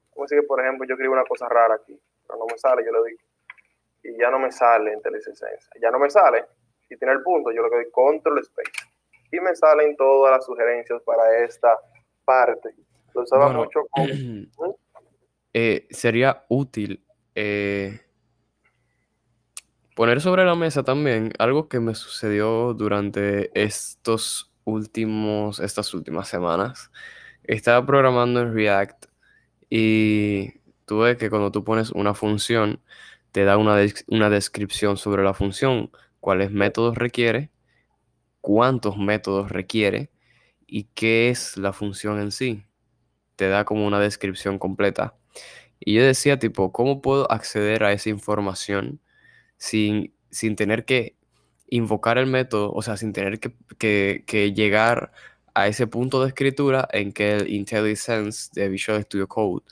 [0.09, 2.83] como decir que por ejemplo yo escribo una cosa rara aquí, pero no me sale,
[2.83, 3.17] yo le doy
[4.03, 6.45] y ya no me sale Intelligent Science, ya no me sale
[6.89, 8.71] y tiene el punto, yo le doy Control Space.
[9.31, 11.77] Y me salen todas las sugerencias para esta
[12.23, 12.73] parte.
[13.13, 14.07] Lo usaba Bueno, mucho con
[15.53, 17.99] eh, sería útil eh,
[19.97, 26.91] poner sobre la mesa también algo que me sucedió durante estos últimos, estas últimas semanas.
[27.45, 29.05] estaba programando en React
[29.71, 32.79] y tuve que cuando tú pones una función,
[33.31, 33.75] te da una,
[34.07, 35.89] una descripción sobre la función,
[36.19, 37.49] cuáles métodos requiere,
[38.41, 40.11] cuántos métodos requiere
[40.67, 42.63] y qué es la función en sí.
[43.35, 45.15] Te da como una descripción completa.
[45.79, 49.01] Y yo decía, tipo, ¿cómo puedo acceder a esa información
[49.57, 51.15] sin, sin tener que
[51.69, 55.11] invocar el método, o sea, sin tener que, que, llegar
[55.53, 59.63] a ese punto de escritura en que el IntelliSense de Visual Studio Code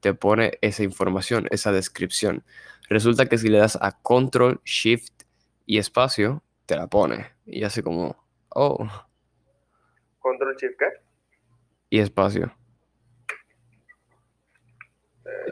[0.00, 2.44] te pone esa información, esa descripción.
[2.88, 5.12] Resulta que si le das a Control, Shift
[5.66, 7.26] y espacio, te la pone.
[7.46, 8.16] Y así como,
[8.50, 8.88] oh.
[10.18, 10.86] Control, Shift, ¿qué?
[11.90, 12.54] Y espacio.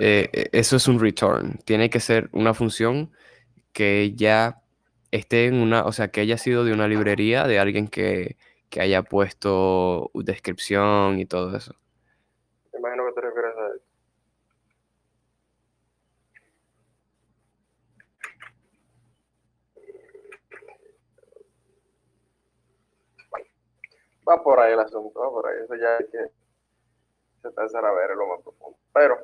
[0.00, 1.58] Eh, eh, eso es un return.
[1.64, 3.12] Tiene que ser una función
[3.72, 4.62] que ya
[5.10, 8.36] esté en una, o sea, que haya sido de una librería de alguien que,
[8.70, 11.74] que haya puesto descripción y todo eso.
[12.76, 13.90] imagino que te refieres a eso.
[24.28, 25.56] Va por ahí el asunto, va por ahí.
[25.64, 28.78] Eso ya hay que empezar a ver lo más profundo.
[28.92, 29.18] Pero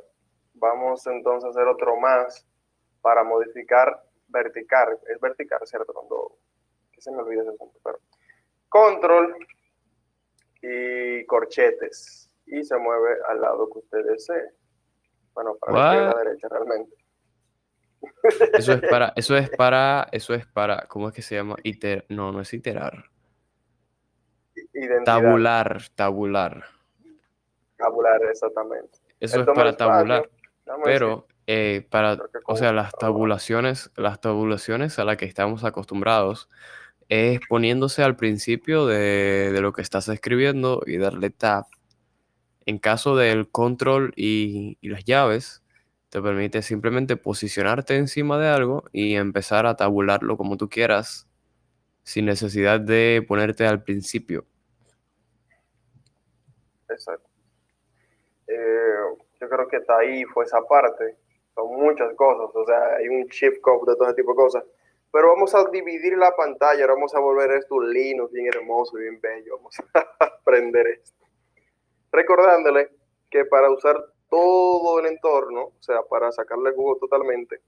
[0.55, 2.44] vamos entonces a hacer otro más
[3.03, 5.92] para modificar vertical, es vertical, ¿cierto?
[5.92, 6.38] Cuando,
[6.92, 8.00] que se me olvida ese asunto, pero
[8.68, 9.36] control
[10.62, 14.50] y corchetes y se mueve al lado que usted desee.
[15.34, 16.96] Bueno, para la izquierda, derecha realmente.
[18.54, 21.56] Eso es para, eso es para, eso es para, ¿cómo es que se llama?
[21.62, 23.10] Iter, no, no es iterar.
[25.04, 26.64] Tabular, tabular.
[27.76, 28.98] Tabular, exactamente.
[29.20, 30.28] Eso es para tabular.
[30.84, 36.49] Pero eh, para, o sea, las tabulaciones, las tabulaciones a las que estamos acostumbrados
[37.09, 41.66] es poniéndose al principio de, lo que estás escribiendo y darle tab.
[42.66, 45.62] En caso del control y, las llaves,
[46.11, 51.28] te permite simplemente posicionarte encima de algo y empezar a tabularlo como tú quieras,
[52.03, 54.47] sin necesidad de ponerte al principio.
[56.88, 57.28] Exacto.
[58.49, 58.55] Eh,
[59.40, 61.16] yo creo que está ahí fue esa parte
[61.57, 64.64] son muchas cosas, o sea, hay un chip code de todo tipo de cosas.
[65.11, 69.18] Pero vamos a dividir la pantalla, ahora vamos a volver esto Linux bien hermoso, bien
[69.20, 71.24] bello, vamos a aprender esto.
[72.12, 72.90] Recordándole
[73.30, 73.96] que para usar
[74.28, 77.61] todo el entorno, o sea, para sacarle jugo totalmente,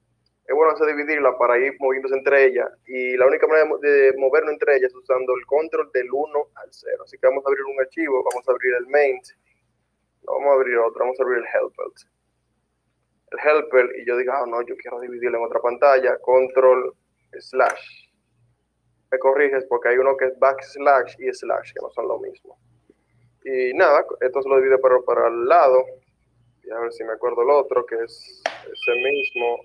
[0.44, 2.68] es bueno hacer dividirla para ir moviéndose entre ellas.
[2.86, 6.68] Y la única manera de movernos entre ellas es usando el control del 1 al
[6.70, 7.02] 0.
[7.04, 9.20] Así que vamos a abrir un archivo, vamos a abrir el main,
[10.24, 11.86] vamos a abrir otro, vamos a abrir el helper
[13.30, 16.94] el helper y yo digo, ah, no, yo quiero dividirlo en otra pantalla, control
[17.38, 18.08] slash.
[19.10, 22.58] Me corriges porque hay uno que es backslash y slash, que no son lo mismo.
[23.44, 25.84] Y nada, esto se lo divide para, para el lado.
[26.62, 29.60] Y a ver si me acuerdo el otro, que es ese mismo.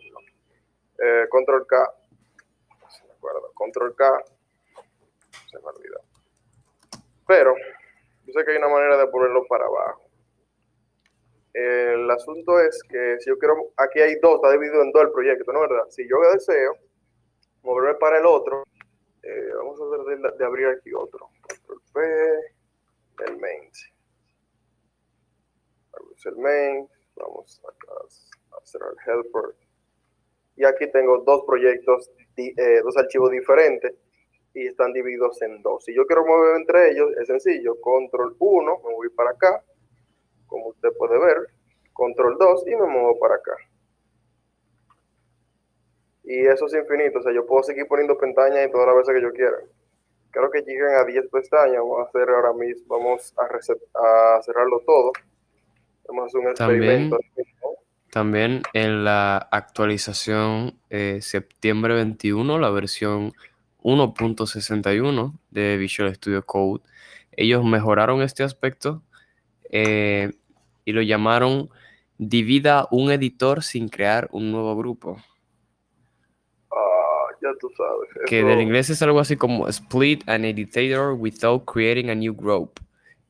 [1.00, 1.94] Eh, control K.
[2.70, 3.52] No me acuerdo.
[3.54, 4.24] Control K.
[5.52, 6.00] Se me olvidó.
[7.28, 7.56] Pero,
[8.26, 10.03] yo sé que hay una manera de ponerlo para abajo.
[11.54, 15.12] El asunto es que si yo quiero, aquí hay dos, está dividido en dos el
[15.12, 15.86] proyecto, ¿no verdad?
[15.90, 16.76] Si yo deseo
[17.62, 18.64] moverme para el otro,
[19.22, 21.30] eh, vamos a hacer de, abrir aquí otro.
[21.48, 23.70] Control P, el main.
[25.92, 29.56] Vamos el main, vamos a, hacer el helper.
[30.56, 33.94] Y aquí tengo dos proyectos, eh, dos archivos diferentes
[34.54, 35.86] y están divididos en dos.
[35.86, 39.64] Si yo quiero mover entre ellos, es sencillo, control 1, me voy para acá,
[40.54, 41.50] como usted puede ver,
[41.94, 43.54] control 2 y me muevo para acá.
[46.24, 49.16] Y eso es infinito, o sea, yo puedo seguir poniendo pestañas y todas las veces
[49.16, 49.58] que yo quiera.
[50.30, 55.12] Creo que llegan a 10 pestañas, vamos a hacer ahora mismo, vamos a, cerrarlo todo.
[56.08, 57.18] Vamos a hacer un experimento.
[58.12, 63.34] También, en la actualización eh, septiembre 21, la versión
[63.82, 66.84] 1.61 de Visual Studio Code,
[67.32, 69.02] ellos mejoraron este aspecto
[69.76, 70.32] eh,
[70.86, 71.70] y lo llamaron
[72.18, 75.18] Divida un editor sin crear un nuevo grupo.
[76.72, 78.10] Ah, ya tú sabes.
[78.28, 82.80] Que del inglés es algo así como split an editor without creating a new group.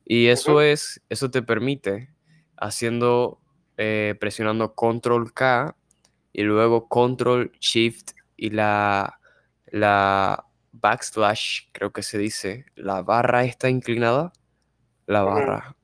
[0.04, 2.10] Y eso es, eso te permite
[2.58, 3.40] haciendo,
[3.78, 5.74] eh, presionando control K
[6.32, 9.18] y luego control shift y la,
[9.66, 14.32] la backslash, creo que se dice, la barra está inclinada,
[15.06, 15.76] la barra,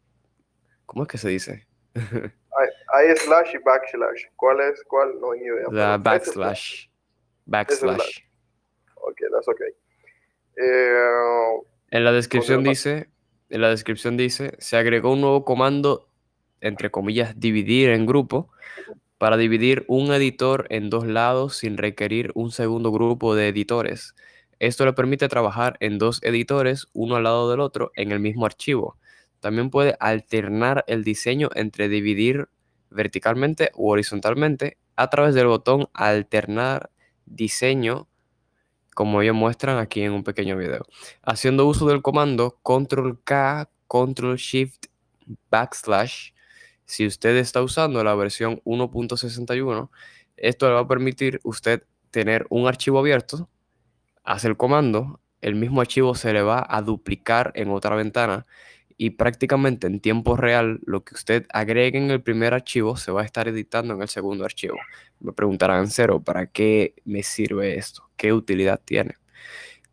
[0.91, 1.69] ¿cómo es que se dice?
[1.95, 4.25] hay, slash y backslash.
[4.35, 5.21] ¿Cuál es cuál?
[5.21, 5.67] No, ni idea.
[5.71, 6.89] La backslash.
[7.47, 8.19] Backslash.
[8.97, 9.69] Ok, that's okay.
[10.57, 11.61] Eh,
[11.93, 13.09] en la descripción dice
[13.51, 16.09] en la descripción dice, se agregó un nuevo comando,
[16.61, 18.51] entre comillas, dividir en grupo,
[19.19, 24.17] para dividir un editor en dos lados sin requerir un segundo grupo de editores.
[24.59, 28.45] Esto le permite trabajar en dos editores, uno al lado del otro, en el mismo
[28.45, 28.97] archivo.
[29.41, 32.49] También puede alternar el diseño entre dividir
[32.91, 36.91] verticalmente u horizontalmente a través del botón alternar
[37.27, 38.09] diseño
[38.95, 40.85] como ellos muestran aquí en un pequeño video.
[41.23, 44.87] Haciendo uso del comando control K, control shift
[45.51, 46.33] backslash,
[46.85, 49.91] si usted está usando la versión 1.61,
[50.37, 53.49] esto le va a permitir usted tener un archivo abierto,
[54.25, 58.47] hace el comando, el mismo archivo se le va a duplicar en otra ventana
[59.03, 63.23] y prácticamente en tiempo real lo que usted agregue en el primer archivo se va
[63.23, 64.77] a estar editando en el segundo archivo.
[65.21, 68.11] Me preguntarán, cero, ¿para qué me sirve esto?
[68.19, 69.17] ¿Qué utilidad tiene?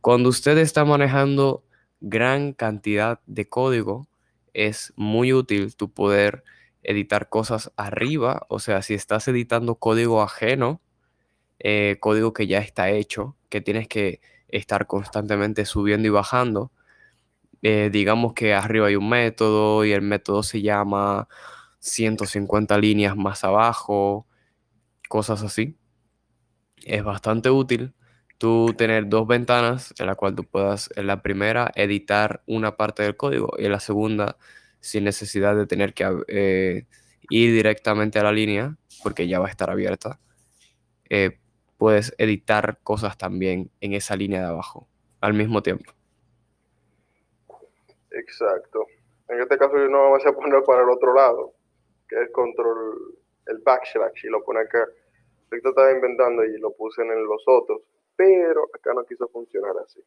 [0.01, 1.63] Cuando usted está manejando
[2.01, 4.09] gran cantidad de código,
[4.53, 6.43] es muy útil tu poder
[6.83, 10.81] editar cosas arriba, o sea, si estás editando código ajeno,
[11.59, 16.73] eh, código que ya está hecho, que tienes que estar constantemente subiendo y bajando,
[17.61, 21.27] eh, digamos que arriba hay un método y el método se llama
[21.79, 24.27] 150 líneas más abajo,
[25.09, 25.77] cosas así.
[26.85, 27.93] Es bastante útil
[28.37, 33.03] tú tener dos ventanas en la cual tú puedas en la primera editar una parte
[33.03, 34.37] del código y en la segunda
[34.79, 36.85] sin necesidad de tener que eh,
[37.29, 40.19] ir directamente a la línea porque ya va a estar abierta.
[41.09, 41.39] Eh,
[41.77, 44.87] puedes editar cosas también en esa línea de abajo
[45.21, 45.96] al mismo tiempo.
[48.11, 48.85] Exacto.
[49.29, 51.53] En este caso yo no voy a poner para el otro lado,
[52.07, 53.15] que es control,
[53.47, 54.85] el backslash, y lo pone acá.
[55.51, 57.81] Víctor estaba inventando y lo puse en los otros,
[58.15, 60.01] pero acá no quiso funcionar así.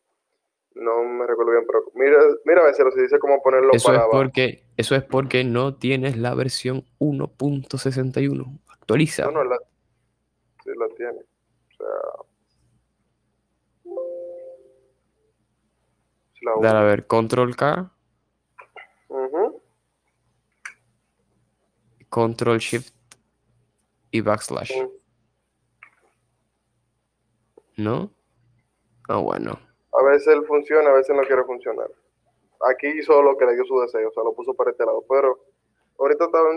[0.74, 4.01] No me recuerdo bien, pero mira, mira a ver si dice cómo ponerlo eso es
[4.11, 8.61] porque Eso es porque no tienes la versión 1.61.
[8.68, 9.24] Actualiza.
[9.26, 9.59] No, no, la,
[10.64, 11.20] sí la tiene.
[11.20, 12.29] O sea,
[16.41, 17.91] Dale a ver, control K.
[22.09, 22.93] Control Shift
[24.11, 24.72] y backslash.
[27.76, 28.11] ¿No?
[29.09, 29.59] Ah, bueno.
[29.93, 31.88] A veces él funciona, a veces no quiere funcionar.
[32.68, 35.05] Aquí hizo lo que le dio su deseo, o sea, lo puso para este lado,
[35.09, 35.38] pero
[35.99, 36.51] ahorita estaba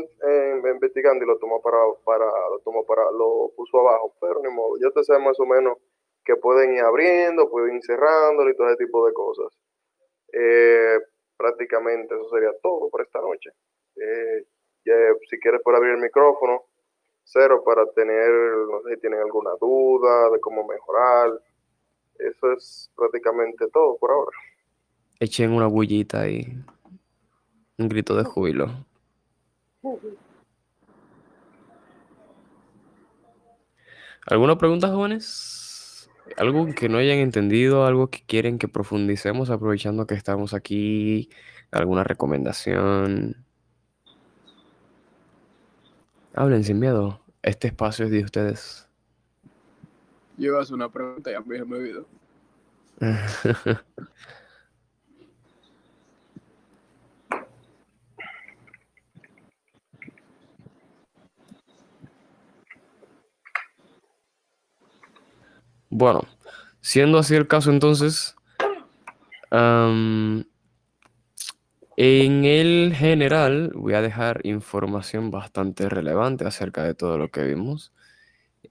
[0.74, 4.78] investigando y lo tomó para, para, lo tomó para, lo puso abajo, pero ni modo,
[4.82, 5.78] ya te sé más o menos
[6.26, 9.58] que pueden ir abriendo, pueden ir cerrando y todo ese tipo de cosas.
[10.34, 10.98] Eh,
[11.38, 13.52] prácticamente eso sería todo por esta noche.
[13.96, 14.46] Eh,
[15.30, 16.64] si quieres por abrir el micrófono,
[17.24, 18.30] cero para tener,
[18.70, 21.32] no sé si tienen alguna duda de cómo mejorar.
[22.20, 24.38] Eso es prácticamente todo por ahora.
[25.20, 26.46] Echen una bullita y
[27.78, 28.68] un grito de júbilo.
[34.26, 35.73] ¿Alguna pregunta, jóvenes?
[36.38, 41.30] Algo que no hayan entendido, algo que quieren que profundicemos aprovechando que estamos aquí,
[41.72, 43.46] alguna recomendación.
[46.34, 48.88] Hablen sin miedo, este espacio es de ustedes.
[50.38, 52.08] Llevas una pregunta y a mí me olvidó.
[65.96, 66.24] Bueno,
[66.82, 68.36] siendo así el caso entonces,
[69.52, 70.44] en
[71.98, 77.94] el general voy a dejar información bastante relevante acerca de todo lo que vimos.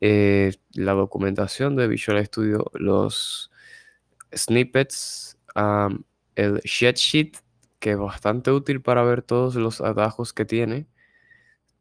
[0.00, 3.52] Eh, la documentación de Visual Studio, los
[4.34, 5.38] snippets,
[6.34, 7.36] el sheet,
[7.78, 10.88] que es bastante útil para ver todos los atajos que tiene.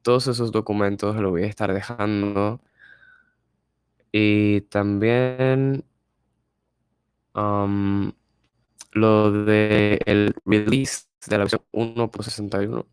[0.04, 2.62] Todos esos documentos los voy a estar dejando
[4.12, 5.86] y también
[8.94, 12.86] lo de el release de la versión 1.61,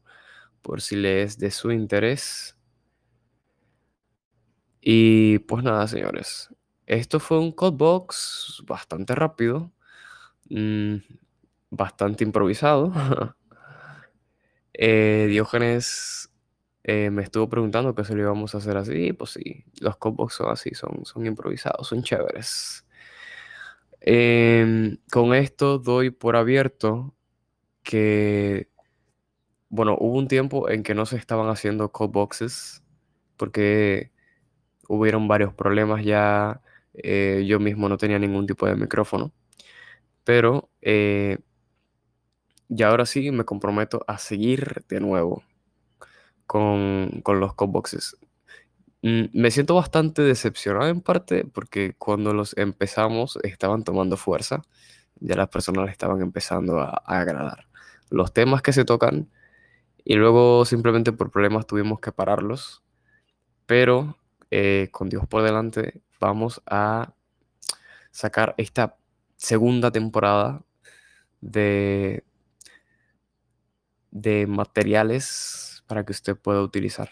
[0.63, 2.57] por si le es de su interés.
[4.81, 6.49] Y pues nada, señores.
[6.87, 9.73] Esto fue un codebox bastante rápido,
[10.51, 10.97] mm,
[11.71, 12.93] bastante improvisado.
[14.75, 16.28] eh, Diógenes
[16.85, 19.13] eh, me estuvo preguntando que si lo íbamos a hacer así.
[19.13, 22.85] Pues sí, los codebox son así, son, son improvisados, son chéveres.
[24.01, 27.15] Em, con esto doy por abierto
[27.83, 28.71] que,
[29.69, 32.83] bueno, hubo un tiempo en que no se estaban haciendo codeboxes
[33.37, 34.13] porque
[34.89, 36.63] hubieron varios problemas ya.
[36.95, 39.33] Eh, yo mismo no tenía ningún tipo de micrófono.
[40.25, 41.39] Pero eh,
[42.69, 45.43] y ahora sí me comprometo a seguir de nuevo
[46.49, 48.19] con, con los codeboxes.
[49.03, 54.63] Mm, Me siento bastante decepcionado en parte porque cuando los empezamos estaban tomando fuerza,
[55.21, 57.69] ya las personas estaban empezando a, a agradar.
[58.11, 59.31] Los temas que se tocan
[60.05, 62.83] y luego simplemente por problemas tuvimos que pararlos,
[63.67, 64.19] pero
[64.51, 67.15] eh, con Dios por delante vamos a
[68.11, 68.97] sacar esta
[69.37, 70.65] segunda temporada
[71.41, 72.25] de,
[74.11, 77.11] de materiales para que usted pueda utilizar.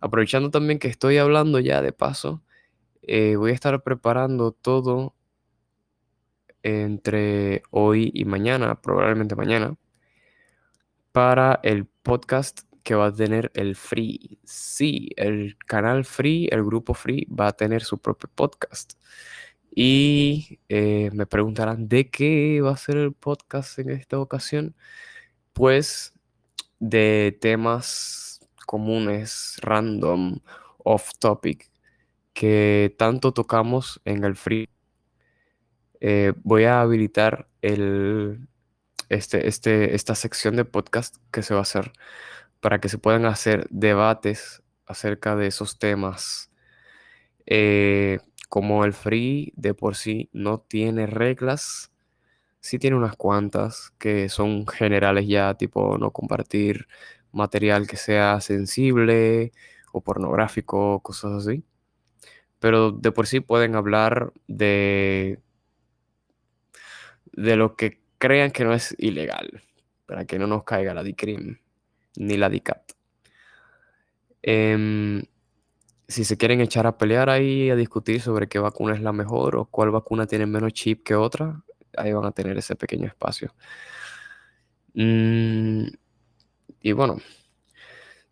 [0.00, 2.42] Aprovechando también que estoy hablando ya de paso,
[3.02, 5.14] eh, voy a estar preparando todo
[6.62, 9.76] entre hoy y mañana, probablemente mañana,
[11.12, 14.38] para el podcast que va a tener el Free.
[14.44, 18.94] Sí, el canal Free, el grupo Free va a tener su propio podcast.
[19.74, 24.76] Y eh, me preguntarán de qué va a ser el podcast en esta ocasión.
[25.52, 26.13] Pues
[26.88, 30.40] de temas comunes, random,
[30.78, 31.70] off topic,
[32.34, 34.68] que tanto tocamos en el free.
[36.00, 38.48] Eh, voy a habilitar el,
[39.08, 41.92] este, este, esta sección de podcast que se va a hacer
[42.60, 46.50] para que se puedan hacer debates acerca de esos temas.
[47.46, 48.18] Eh,
[48.50, 51.93] como el free de por sí no tiene reglas,
[52.64, 56.88] sí tiene unas cuantas que son generales ya, tipo no compartir
[57.30, 59.52] material que sea sensible
[59.92, 61.62] o pornográfico, cosas así.
[62.60, 65.40] Pero de por sí pueden hablar de,
[67.32, 69.62] de lo que crean que no es ilegal,
[70.06, 71.58] para que no nos caiga la DICRIM
[72.16, 72.92] ni la DICAT.
[74.40, 75.22] Em,
[76.08, 79.56] si se quieren echar a pelear ahí, a discutir sobre qué vacuna es la mejor
[79.56, 81.62] o cuál vacuna tiene menos chip que otra,
[81.96, 83.54] ahí van a tener ese pequeño espacio.
[84.94, 85.86] Mm,
[86.80, 87.18] y bueno,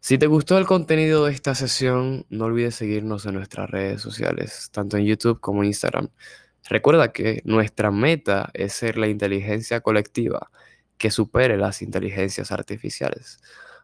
[0.00, 4.68] si te gustó el contenido de esta sesión, no olvides seguirnos en nuestras redes sociales,
[4.72, 6.08] tanto en YouTube como en Instagram.
[6.68, 10.50] Recuerda que nuestra meta es ser la inteligencia colectiva
[10.98, 13.40] que supere las inteligencias artificiales.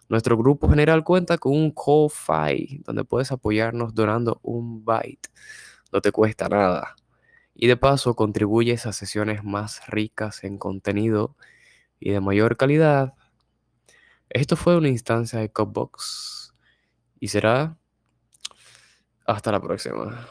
[0.08, 5.28] Nuestro grupo general cuenta con un Ko-Fi donde puedes apoyarnos donando un byte.
[5.92, 6.96] No te cuesta nada.
[7.60, 11.34] Y de paso contribuyes a sesiones más ricas en contenido
[11.98, 13.14] y de mayor calidad.
[14.30, 16.54] Esto fue una instancia de Copbox
[17.18, 17.76] y será
[19.26, 20.28] hasta la próxima.